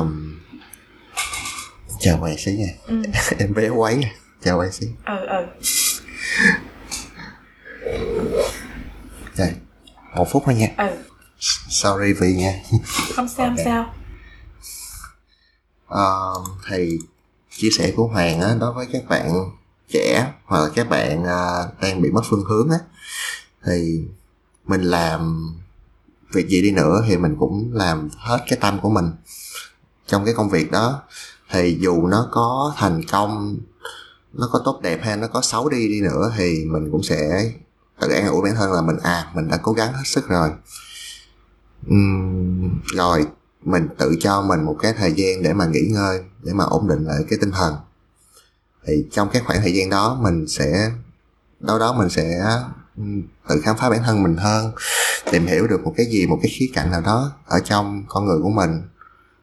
chào 2.00 2.16
bạn 2.16 2.36
xí 2.38 2.52
nha. 2.52 2.66
Ừ. 2.86 3.02
Em 3.38 3.54
bé 3.54 3.68
quấy. 3.68 3.96
Nè 3.96 4.14
chào 4.44 4.58
bạn 4.58 4.72
xí. 4.72 4.86
Ừ 5.06 5.26
ừ. 5.26 5.46
Rồi, 9.36 9.54
một 10.16 10.28
phút 10.30 10.42
thôi 10.46 10.54
nha. 10.54 10.68
Ừ. 10.78 10.96
Sorry 11.68 12.12
vì 12.20 12.32
nha. 12.34 12.52
Không 13.16 13.28
sao 13.28 13.46
không 13.46 13.56
Ok. 13.56 13.64
sao. 13.64 13.94
Ờ, 15.86 16.34
thì 16.68 16.98
chia 17.50 17.68
sẻ 17.78 17.92
của 17.96 18.06
Hoàng 18.06 18.40
á, 18.40 18.54
đối 18.60 18.72
với 18.72 18.86
các 18.92 19.02
bạn 19.08 19.32
trẻ 19.92 20.32
hoặc 20.44 20.60
là 20.60 20.68
các 20.74 20.88
bạn 20.88 21.24
à, 21.24 21.64
đang 21.80 22.02
bị 22.02 22.10
mất 22.10 22.22
phương 22.30 22.44
hướng 22.44 22.70
á 22.70 22.78
thì 23.66 24.00
mình 24.64 24.82
làm 24.82 25.50
việc 26.32 26.48
gì 26.48 26.62
đi 26.62 26.70
nữa 26.70 27.02
thì 27.08 27.16
mình 27.16 27.36
cũng 27.38 27.70
làm 27.72 28.08
hết 28.16 28.38
cái 28.48 28.58
tâm 28.62 28.80
của 28.80 28.90
mình. 28.90 29.10
Trong 30.06 30.24
cái 30.24 30.34
công 30.34 30.48
việc 30.48 30.70
đó 30.70 31.02
thì 31.50 31.78
dù 31.80 32.06
nó 32.06 32.28
có 32.32 32.74
thành 32.76 33.02
công 33.12 33.58
nó 34.32 34.48
có 34.52 34.62
tốt 34.64 34.80
đẹp 34.82 35.00
hay 35.02 35.16
nó 35.16 35.26
có 35.26 35.40
xấu 35.40 35.68
đi 35.68 35.88
đi 35.88 36.00
nữa 36.00 36.32
thì 36.36 36.64
mình 36.64 36.88
cũng 36.92 37.02
sẽ 37.02 37.50
tự 38.00 38.08
an 38.08 38.28
ủi 38.28 38.42
bản 38.42 38.54
thân 38.54 38.72
là 38.72 38.82
mình 38.82 38.96
à 39.02 39.30
mình 39.34 39.48
đã 39.48 39.56
cố 39.56 39.72
gắng 39.72 39.92
hết 39.92 40.02
sức 40.04 40.28
rồi. 40.28 40.50
Uhm, 41.90 42.70
rồi 42.94 43.26
mình 43.64 43.88
tự 43.98 44.16
cho 44.20 44.42
mình 44.42 44.64
một 44.64 44.76
cái 44.80 44.92
thời 44.92 45.12
gian 45.12 45.42
để 45.42 45.52
mà 45.52 45.66
nghỉ 45.66 45.80
ngơi 45.92 46.20
để 46.42 46.52
mà 46.52 46.64
ổn 46.64 46.88
định 46.88 47.04
lại 47.04 47.24
cái 47.30 47.38
tinh 47.42 47.50
thần. 47.50 47.76
Thì 48.86 49.06
trong 49.10 49.28
cái 49.32 49.42
khoảng 49.46 49.60
thời 49.60 49.74
gian 49.74 49.90
đó 49.90 50.18
mình 50.22 50.46
sẽ 50.48 50.90
đâu 51.60 51.78
đó 51.78 51.92
mình 51.98 52.08
sẽ 52.08 52.54
tự 53.48 53.60
khám 53.64 53.76
phá 53.78 53.90
bản 53.90 54.02
thân 54.04 54.22
mình 54.22 54.36
hơn 54.36 54.72
tìm 55.30 55.46
hiểu 55.46 55.66
được 55.66 55.84
một 55.84 55.94
cái 55.96 56.06
gì 56.06 56.26
một 56.26 56.38
cái 56.42 56.50
khía 56.54 56.66
cạnh 56.74 56.90
nào 56.90 57.00
đó 57.00 57.32
ở 57.46 57.60
trong 57.64 58.04
con 58.08 58.24
người 58.26 58.38
của 58.42 58.50
mình 58.50 58.82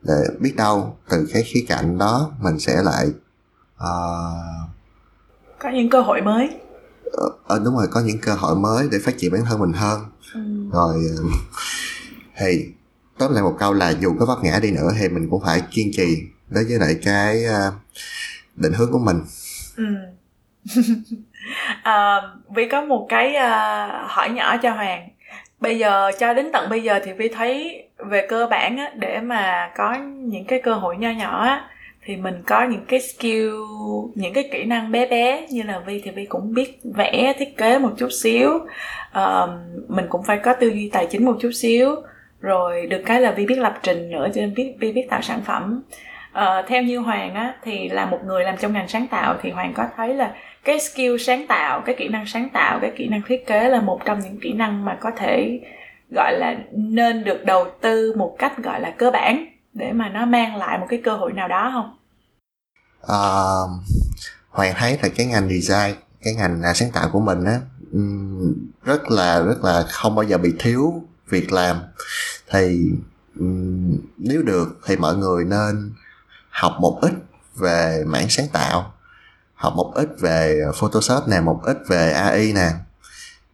để 0.01 0.13
biết 0.39 0.53
đâu 0.55 0.97
từ 1.09 1.27
cái 1.33 1.43
khía 1.43 1.65
cạnh 1.67 1.97
đó 1.97 2.31
mình 2.41 2.59
sẽ 2.59 2.81
lại 2.83 3.07
ờ 3.77 4.33
có 5.59 5.69
những 5.69 5.89
cơ 5.89 6.01
hội 6.01 6.21
mới 6.21 6.49
ờ, 7.47 7.59
đúng 7.65 7.75
rồi 7.77 7.87
có 7.91 7.99
những 8.01 8.17
cơ 8.19 8.33
hội 8.33 8.55
mới 8.55 8.87
để 8.91 8.97
phát 9.03 9.17
triển 9.17 9.31
bản 9.31 9.45
thân 9.45 9.59
mình 9.59 9.73
hơn 9.73 10.01
ừ. 10.33 10.39
rồi 10.71 10.95
ờ, 11.17 11.23
thì 12.37 12.65
tóm 13.17 13.33
lại 13.33 13.43
một 13.43 13.55
câu 13.59 13.73
là 13.73 13.89
dù 13.89 14.15
có 14.19 14.25
vấp 14.25 14.43
ngã 14.43 14.59
đi 14.59 14.71
nữa 14.71 14.91
thì 14.99 15.09
mình 15.09 15.29
cũng 15.29 15.43
phải 15.43 15.61
kiên 15.71 15.91
trì 15.93 16.17
đối 16.49 16.63
với 16.65 16.79
lại 16.79 16.99
cái 17.03 17.43
ờ, 17.43 17.71
định 18.55 18.73
hướng 18.73 18.91
của 18.91 18.99
mình 18.99 19.21
Ừ. 19.75 19.83
Ờ, 21.83 22.19
à, 22.19 22.21
Vi 22.55 22.67
có 22.67 22.81
một 22.81 23.05
cái 23.09 23.35
uh, 23.35 24.09
hỏi 24.09 24.29
nhỏ 24.29 24.57
cho 24.57 24.71
Hoàng. 24.71 25.09
Bây 25.59 25.77
giờ 25.77 26.11
cho 26.19 26.33
đến 26.33 26.49
tận 26.53 26.69
bây 26.69 26.83
giờ 26.83 26.99
thì 27.03 27.13
Vi 27.13 27.27
thấy 27.27 27.83
về 27.97 28.27
cơ 28.27 28.47
bản 28.49 28.77
á, 28.77 28.91
để 28.95 29.19
mà 29.19 29.71
có 29.75 29.93
những 30.15 30.45
cái 30.45 30.61
cơ 30.61 30.73
hội 30.73 30.97
nho 30.97 31.09
nhỏ 31.09 31.45
á, 31.45 31.69
thì 32.05 32.15
mình 32.15 32.43
có 32.45 32.63
những 32.63 32.85
cái 32.85 32.99
skill 32.99 33.49
những 34.15 34.33
cái 34.33 34.49
kỹ 34.51 34.63
năng 34.63 34.91
bé 34.91 35.07
bé 35.07 35.47
như 35.49 35.63
là 35.63 35.79
Vi 35.79 36.01
thì 36.03 36.11
Vi 36.11 36.25
cũng 36.25 36.53
biết 36.53 36.79
vẽ 36.95 37.33
thiết 37.37 37.57
kế 37.57 37.79
một 37.79 37.91
chút 37.97 38.09
xíu. 38.23 38.49
Uh, 39.17 39.49
mình 39.87 40.05
cũng 40.09 40.23
phải 40.23 40.37
có 40.37 40.53
tư 40.53 40.67
duy 40.67 40.89
tài 40.93 41.07
chính 41.11 41.25
một 41.25 41.35
chút 41.39 41.51
xíu. 41.51 41.95
Rồi 42.39 42.87
được 42.87 43.03
cái 43.05 43.21
là 43.21 43.31
Vi 43.31 43.45
biết 43.45 43.59
lập 43.59 43.73
trình 43.83 44.11
nữa 44.11 44.27
cho 44.35 44.41
nên 44.41 44.53
biết 44.53 44.75
Vi 44.79 44.91
biết 44.91 45.07
tạo 45.09 45.21
sản 45.21 45.41
phẩm. 45.45 45.83
Uh, 46.31 46.67
theo 46.67 46.83
như 46.83 46.97
Hoàng 46.97 47.35
á 47.35 47.53
thì 47.63 47.89
là 47.89 48.05
một 48.05 48.19
người 48.25 48.43
làm 48.43 48.57
trong 48.57 48.73
ngành 48.73 48.87
sáng 48.87 49.07
tạo 49.07 49.35
thì 49.41 49.51
Hoàng 49.51 49.73
có 49.75 49.83
thấy 49.97 50.13
là 50.13 50.33
cái 50.63 50.79
skill 50.79 51.17
sáng 51.19 51.47
tạo, 51.47 51.81
cái 51.85 51.95
kỹ 51.97 52.07
năng 52.07 52.25
sáng 52.25 52.49
tạo, 52.53 52.79
cái 52.81 52.91
kỹ 52.97 53.07
năng 53.07 53.21
thiết 53.27 53.47
kế 53.47 53.69
là 53.69 53.81
một 53.81 53.99
trong 54.05 54.19
những 54.19 54.39
kỹ 54.41 54.53
năng 54.53 54.85
mà 54.85 54.97
có 55.01 55.11
thể 55.17 55.59
gọi 56.15 56.33
là 56.37 56.55
nên 56.71 57.23
được 57.23 57.45
đầu 57.45 57.65
tư 57.81 58.13
một 58.17 58.35
cách 58.39 58.57
gọi 58.63 58.81
là 58.81 58.93
cơ 58.97 59.11
bản 59.11 59.45
để 59.73 59.91
mà 59.91 60.09
nó 60.09 60.25
mang 60.25 60.55
lại 60.55 60.77
một 60.77 60.85
cái 60.89 61.01
cơ 61.03 61.15
hội 61.15 61.33
nào 61.33 61.47
đó 61.47 61.71
không? 61.73 61.97
à, 63.07 63.19
Hoàng 64.49 64.73
thấy 64.77 64.99
là 65.01 65.09
cái 65.15 65.25
ngành 65.25 65.49
design 65.49 65.95
cái 66.23 66.33
ngành 66.33 66.61
à, 66.61 66.73
sáng 66.73 66.91
tạo 66.93 67.09
của 67.11 67.19
mình 67.19 67.43
á 67.45 67.59
rất 68.83 69.11
là 69.11 69.41
rất 69.41 69.63
là 69.63 69.83
không 69.89 70.15
bao 70.15 70.23
giờ 70.23 70.37
bị 70.37 70.53
thiếu 70.59 71.03
việc 71.29 71.51
làm 71.51 71.77
thì 72.51 72.91
nếu 74.17 74.41
được 74.41 74.79
thì 74.85 74.95
mọi 74.95 75.15
người 75.15 75.45
nên 75.45 75.93
học 76.49 76.73
một 76.79 76.99
ít 77.01 77.11
về 77.55 78.03
mảng 78.07 78.29
sáng 78.29 78.47
tạo 78.53 78.93
học 79.63 79.73
một 79.75 79.91
ít 79.95 80.07
về 80.19 80.61
photoshop 80.75 81.27
nè 81.27 81.39
một 81.41 81.59
ít 81.63 81.77
về 81.87 82.11
ai 82.11 82.51
nè 82.55 82.69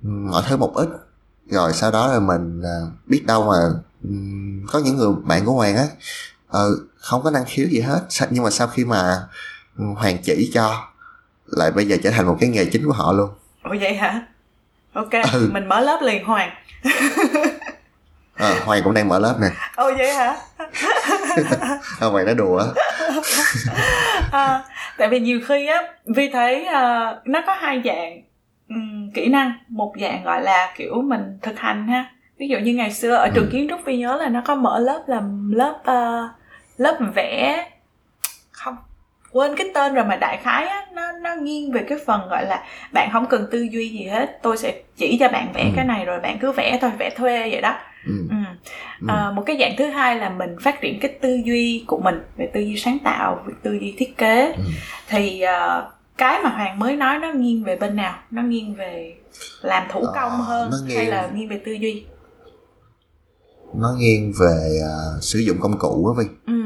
mọi 0.01 0.43
thứ 0.47 0.57
một 0.57 0.71
ít 0.75 0.89
rồi 1.51 1.73
sau 1.73 1.91
đó 1.91 2.07
là 2.07 2.19
mình 2.19 2.61
à, 2.61 2.77
biết 3.05 3.23
đâu 3.25 3.43
mà 3.45 3.57
có 4.71 4.79
những 4.79 4.97
người 4.97 5.09
bạn 5.23 5.45
của 5.45 5.51
hoàng 5.51 5.75
á 5.77 5.85
ờ, 6.47 6.69
không 6.97 7.23
có 7.23 7.31
năng 7.31 7.43
khiếu 7.47 7.67
gì 7.67 7.79
hết 7.81 7.99
nhưng 8.29 8.43
mà 8.43 8.49
sau 8.49 8.67
khi 8.67 8.85
mà 8.85 9.23
hoàng 9.95 10.17
chỉ 10.23 10.51
cho 10.53 10.87
lại 11.45 11.71
bây 11.71 11.87
giờ 11.87 11.97
trở 12.03 12.11
thành 12.11 12.25
một 12.27 12.37
cái 12.39 12.49
nghề 12.49 12.65
chính 12.65 12.85
của 12.85 12.93
họ 12.93 13.11
luôn 13.13 13.29
Ủa 13.63 13.75
vậy 13.79 13.93
hả? 13.97 14.21
Ok, 14.93 15.09
Ừ. 15.33 15.49
mình 15.53 15.67
mở 15.67 15.79
lớp 15.79 15.99
liền 16.03 16.25
Hoàng. 16.25 16.49
Ờ, 18.37 18.59
hoàng 18.65 18.81
cũng 18.83 18.93
đang 18.93 19.07
mở 19.07 19.19
lớp 19.19 19.35
nè 19.41 19.47
Ồ 19.75 19.91
vậy 19.97 20.13
hả? 20.13 20.35
à, 21.99 22.07
hoàng 22.07 22.25
nói 22.25 22.35
đùa 22.35 22.63
à, 24.31 24.63
tại 24.99 25.07
vì 25.09 25.19
nhiều 25.19 25.39
khi 25.47 25.67
á 25.67 25.81
vi 26.05 26.29
thấy 26.29 26.65
à, 26.65 27.15
nó 27.25 27.41
có 27.47 27.53
hai 27.53 27.81
dạng 27.85 28.21
ừm, 28.69 29.11
kỹ 29.13 29.29
năng 29.29 29.51
một 29.69 29.93
dạng 30.01 30.23
gọi 30.23 30.41
là 30.41 30.73
kiểu 30.77 31.01
mình 31.01 31.21
thực 31.41 31.59
hành 31.59 31.87
ha 31.87 32.05
ví 32.37 32.47
dụ 32.47 32.57
như 32.57 32.73
ngày 32.75 32.91
xưa 32.91 33.15
ở 33.15 33.27
trường 33.29 33.45
Ừ. 33.45 33.49
kiến 33.51 33.67
trúc 33.69 33.85
vi 33.85 33.97
nhớ 33.97 34.17
là 34.17 34.29
nó 34.29 34.41
có 34.45 34.55
mở 34.55 34.79
lớp 34.79 35.03
làm 35.07 35.51
lớp 35.51 35.79
à, 35.85 36.29
lớp 36.77 36.97
vẽ 37.15 37.65
không 38.51 38.75
quên 39.31 39.55
cái 39.55 39.67
tên 39.73 39.93
rồi 39.93 40.05
mà 40.05 40.15
đại 40.15 40.37
khái 40.37 40.67
á 40.67 40.85
nó 40.93 41.11
nó 41.11 41.35
nghiêng 41.35 41.71
về 41.71 41.83
cái 41.89 41.97
phần 42.05 42.21
gọi 42.29 42.45
là 42.45 42.63
bạn 42.93 43.09
không 43.13 43.25
cần 43.25 43.47
tư 43.51 43.67
duy 43.71 43.89
gì 43.89 44.03
hết 44.07 44.39
tôi 44.41 44.57
sẽ 44.57 44.73
chỉ 44.97 45.17
cho 45.19 45.27
bạn 45.29 45.51
vẽ 45.53 45.63
Ừ. 45.63 45.69
cái 45.75 45.85
này 45.85 46.05
rồi 46.05 46.19
bạn 46.19 46.37
cứ 46.41 46.51
vẽ 46.51 46.77
thôi 46.81 46.91
vẽ 46.97 47.09
thuê 47.09 47.49
vậy 47.51 47.61
đó 47.61 47.75
ừ. 48.05 48.11
ừ. 48.29 48.35
Ừ. 49.01 49.05
À, 49.07 49.31
một 49.35 49.43
cái 49.45 49.57
dạng 49.59 49.75
thứ 49.77 49.85
hai 49.85 50.15
là 50.15 50.29
mình 50.29 50.55
phát 50.61 50.81
triển 50.81 50.99
cái 50.99 51.11
tư 51.21 51.39
duy 51.45 51.83
của 51.87 51.99
mình 51.99 52.15
về 52.37 52.49
tư 52.53 52.59
duy 52.61 52.77
sáng 52.77 52.97
tạo 53.03 53.43
về 53.47 53.53
tư 53.63 53.73
duy 53.73 53.95
thiết 53.97 54.17
kế. 54.17 54.51
Ừ. 54.57 54.63
thì 55.07 55.41
à, 55.41 55.83
cái 56.17 56.39
mà 56.43 56.49
hoàng 56.49 56.79
mới 56.79 56.95
nói 56.95 57.19
nó 57.19 57.33
nghiêng 57.33 57.63
về 57.63 57.75
bên 57.75 57.95
nào? 57.95 58.19
Nó 58.31 58.41
nghiêng 58.41 58.75
về 58.75 59.15
làm 59.61 59.87
thủ 59.91 59.99
Ờ, 60.01 60.11
công 60.15 60.41
hơn 60.41 60.69
nó 60.71 60.77
hay 60.95 61.05
nghiêng- 61.05 61.09
là 61.09 61.27
nghiêng 61.35 61.49
về 61.49 61.61
tư 61.65 61.71
duy? 61.71 62.05
Nó 63.75 63.95
nghiêng 63.99 64.33
về 64.39 64.79
à, 64.83 64.93
sử 65.21 65.39
dụng 65.39 65.57
công 65.61 65.79
cụ 65.79 66.13
á 66.17 66.23
vi 66.23 66.29
ừ 66.45 66.63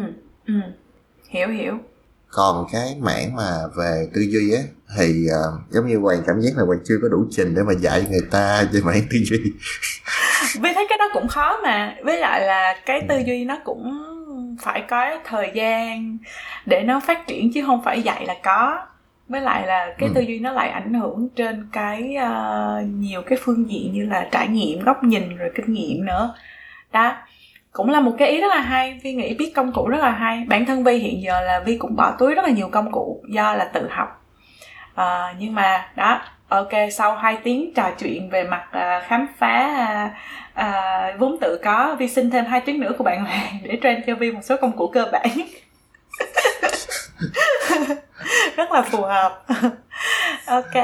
ừ. 0.47 0.53
Hiểu 1.29 1.47
hiểu. 1.47 1.77
Còn 2.29 2.65
cái 2.71 2.95
mảng 3.01 3.36
mà 3.36 3.51
về 3.77 4.08
tư 4.13 4.21
duy 4.21 4.53
á 4.53 4.62
thì 4.97 5.27
à, 5.34 5.41
giống 5.71 5.88
như 5.88 5.97
hoàng 5.97 6.23
cảm 6.27 6.41
giác 6.41 6.58
là 6.58 6.63
hoàng 6.65 6.79
chưa 6.86 6.95
có 7.01 7.08
đủ 7.10 7.25
trình 7.32 7.56
để 7.56 7.62
mà 7.63 7.73
dạy 7.73 8.06
người 8.10 8.21
ta 8.32 8.63
về 8.73 8.82
mảng 8.82 9.01
tư 9.12 9.17
duy 9.25 9.38
Vi 10.62 10.73
thấy 10.73 10.86
cái 10.89 10.97
đó 10.97 11.06
cũng 11.13 11.27
khó 11.27 11.60
mà. 11.63 11.95
Với 12.03 12.17
lại 12.19 12.41
là 12.41 12.75
cái 12.86 13.01
tư 13.10 13.17
duy 13.25 13.45
nó 13.45 13.58
cũng 13.63 14.03
phải 14.62 14.82
có 14.82 15.19
thời 15.23 15.51
gian 15.53 16.17
để 16.65 16.82
nó 16.82 16.99
phát 16.99 17.27
triển 17.27 17.51
chứ 17.53 17.63
không 17.65 17.82
phải 17.84 18.01
dạy 18.01 18.25
là 18.25 18.36
có. 18.43 18.79
Với 19.29 19.41
lại 19.41 19.67
là 19.67 19.93
cái 19.97 20.10
Ừ. 20.10 20.13
tư 20.15 20.21
duy 20.21 20.39
nó 20.39 20.51
lại 20.51 20.69
ảnh 20.69 20.93
hưởng 20.93 21.29
trên 21.36 21.69
cái 21.71 22.15
ờ, 22.15 22.82
nhiều 22.86 23.21
cái 23.21 23.38
phương 23.41 23.69
diện 23.69 23.93
như 23.93 24.06
là 24.06 24.27
trải 24.32 24.47
nghiệm 24.47 24.84
góc 24.84 25.03
nhìn 25.03 25.38
rồi 25.38 25.49
kinh 25.56 25.73
nghiệm 25.73 26.06
nữa. 26.06 26.34
Đó 26.91 27.13
cũng 27.71 27.89
là 27.89 27.99
một 27.99 28.12
cái 28.17 28.29
ý 28.29 28.41
rất 28.41 28.47
là 28.47 28.60
hay. 28.60 28.99
Vi 29.03 29.13
nghĩ 29.13 29.34
biết 29.34 29.51
công 29.56 29.73
cụ 29.73 29.88
rất 29.88 29.99
là 30.01 30.12
hay. 30.12 30.43
Bản 30.47 30.65
thân 30.65 30.84
vi 30.84 30.97
hiện 30.97 31.21
giờ 31.21 31.41
là 31.41 31.60
vi 31.60 31.77
cũng 31.77 31.95
bỏ 31.95 32.12
túi 32.19 32.36
rất 32.36 32.41
là 32.45 32.49
nhiều 32.51 32.69
công 32.71 32.91
cụ 32.91 33.23
do 33.29 33.53
là 33.56 33.65
tự 33.65 33.88
học. 33.91 34.21
Ờ, 34.95 35.34
nhưng 35.39 35.56
mà 35.56 35.89
đó 35.95 36.21
ok 36.53 36.71
sau 36.91 37.15
2 37.15 37.37
tiếng 37.43 37.73
trò 37.73 37.91
chuyện 37.99 38.29
về 38.29 38.43
mặt 38.43 38.67
à, 38.71 39.01
khám 39.07 39.27
phá 39.37 39.53
à, 39.75 40.15
à, 40.53 41.15
vốn 41.19 41.37
tự 41.41 41.59
có 41.63 41.95
vi 41.99 42.07
xin 42.07 42.31
thêm 42.31 42.45
hai 42.45 42.61
tiếng 42.61 42.79
nữa 42.79 42.91
của 42.97 43.03
bạn 43.03 43.25
hoàng 43.25 43.57
để 43.63 43.77
train 43.83 44.01
cho 44.07 44.15
vi 44.15 44.31
một 44.31 44.41
số 44.43 44.57
công 44.57 44.77
cụ 44.77 44.87
cơ 44.87 45.09
bản. 45.11 45.29
Rất 48.55 48.71
là 48.71 48.81
phù 48.81 49.01
hợp. 49.01 49.45
Ok. 50.45 50.83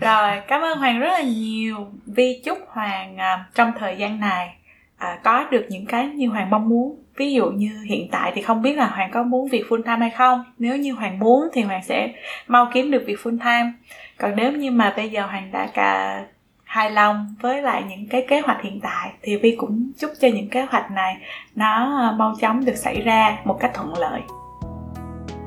Rồi 0.00 0.40
cảm 0.48 0.60
ơn 0.60 0.78
hoàng 0.78 1.00
rất 1.00 1.08
là 1.08 1.20
nhiều. 1.20 1.86
Vi 2.06 2.40
chúc 2.44 2.58
hoàng 2.68 3.16
à, 3.16 3.44
trong 3.54 3.72
thời 3.78 3.96
gian 3.96 4.20
này 4.20 4.56
à, 4.96 5.18
có 5.24 5.44
được 5.50 5.66
những 5.68 5.86
cái 5.86 6.06
như 6.06 6.28
hoàng 6.28 6.50
mong 6.50 6.68
muốn. 6.68 7.02
Ví 7.16 7.32
dụ 7.32 7.50
như 7.50 7.82
hiện 7.88 8.08
tại 8.12 8.32
thì 8.34 8.42
không 8.42 8.62
biết 8.62 8.76
là 8.76 8.86
hoàng 8.86 9.10
có 9.12 9.22
muốn 9.22 9.48
việc 9.48 9.64
full 9.68 9.82
time 9.82 9.96
hay 9.96 10.10
không. 10.10 10.44
Nếu 10.58 10.76
như 10.76 10.92
hoàng 10.92 11.18
muốn 11.18 11.48
thì 11.52 11.62
hoàng 11.62 11.82
sẽ 11.84 12.08
mau 12.46 12.70
kiếm 12.74 12.90
được 12.90 13.02
việc 13.06 13.18
full 13.22 13.38
time 13.38 13.72
còn 14.18 14.36
nếu 14.36 14.52
như 14.52 14.70
mà 14.70 14.92
bây 14.96 15.10
giờ 15.10 15.26
hoàng 15.26 15.52
đã 15.52 15.68
cả 15.74 16.22
hài 16.64 16.90
lòng 16.90 17.34
với 17.40 17.62
lại 17.62 17.84
những 17.88 18.08
cái 18.08 18.26
kế 18.28 18.40
hoạch 18.40 18.62
hiện 18.62 18.80
tại 18.82 19.12
thì 19.22 19.36
vi 19.36 19.56
cũng 19.56 19.92
chúc 19.98 20.10
cho 20.20 20.28
những 20.28 20.50
kế 20.50 20.62
hoạch 20.62 20.90
này 20.90 21.16
nó 21.54 22.00
à, 22.00 22.12
mau 22.12 22.34
chóng 22.40 22.64
được 22.64 22.76
xảy 22.76 23.00
ra 23.00 23.38
một 23.44 23.58
cách 23.60 23.70
thuận 23.74 23.98
lợi. 23.98 24.20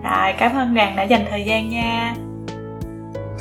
Rồi 0.04 0.34
cảm 0.38 0.56
ơn 0.56 0.74
đoàn 0.74 0.96
đã 0.96 1.04
dành 1.04 1.26
thời 1.30 1.44
gian 1.44 1.70
nha. 1.70 2.16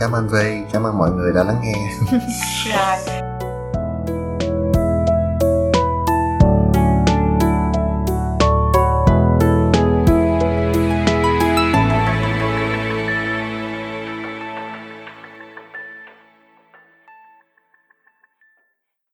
Cảm 0.00 0.12
ơn 0.12 0.28
vi 0.32 0.58
cảm 0.72 0.82
ơn 0.82 0.98
mọi 0.98 1.10
người 1.10 1.32
đã 1.36 1.44
lắng 1.44 1.60
nghe. 1.62 1.74
Rồi 2.74 3.33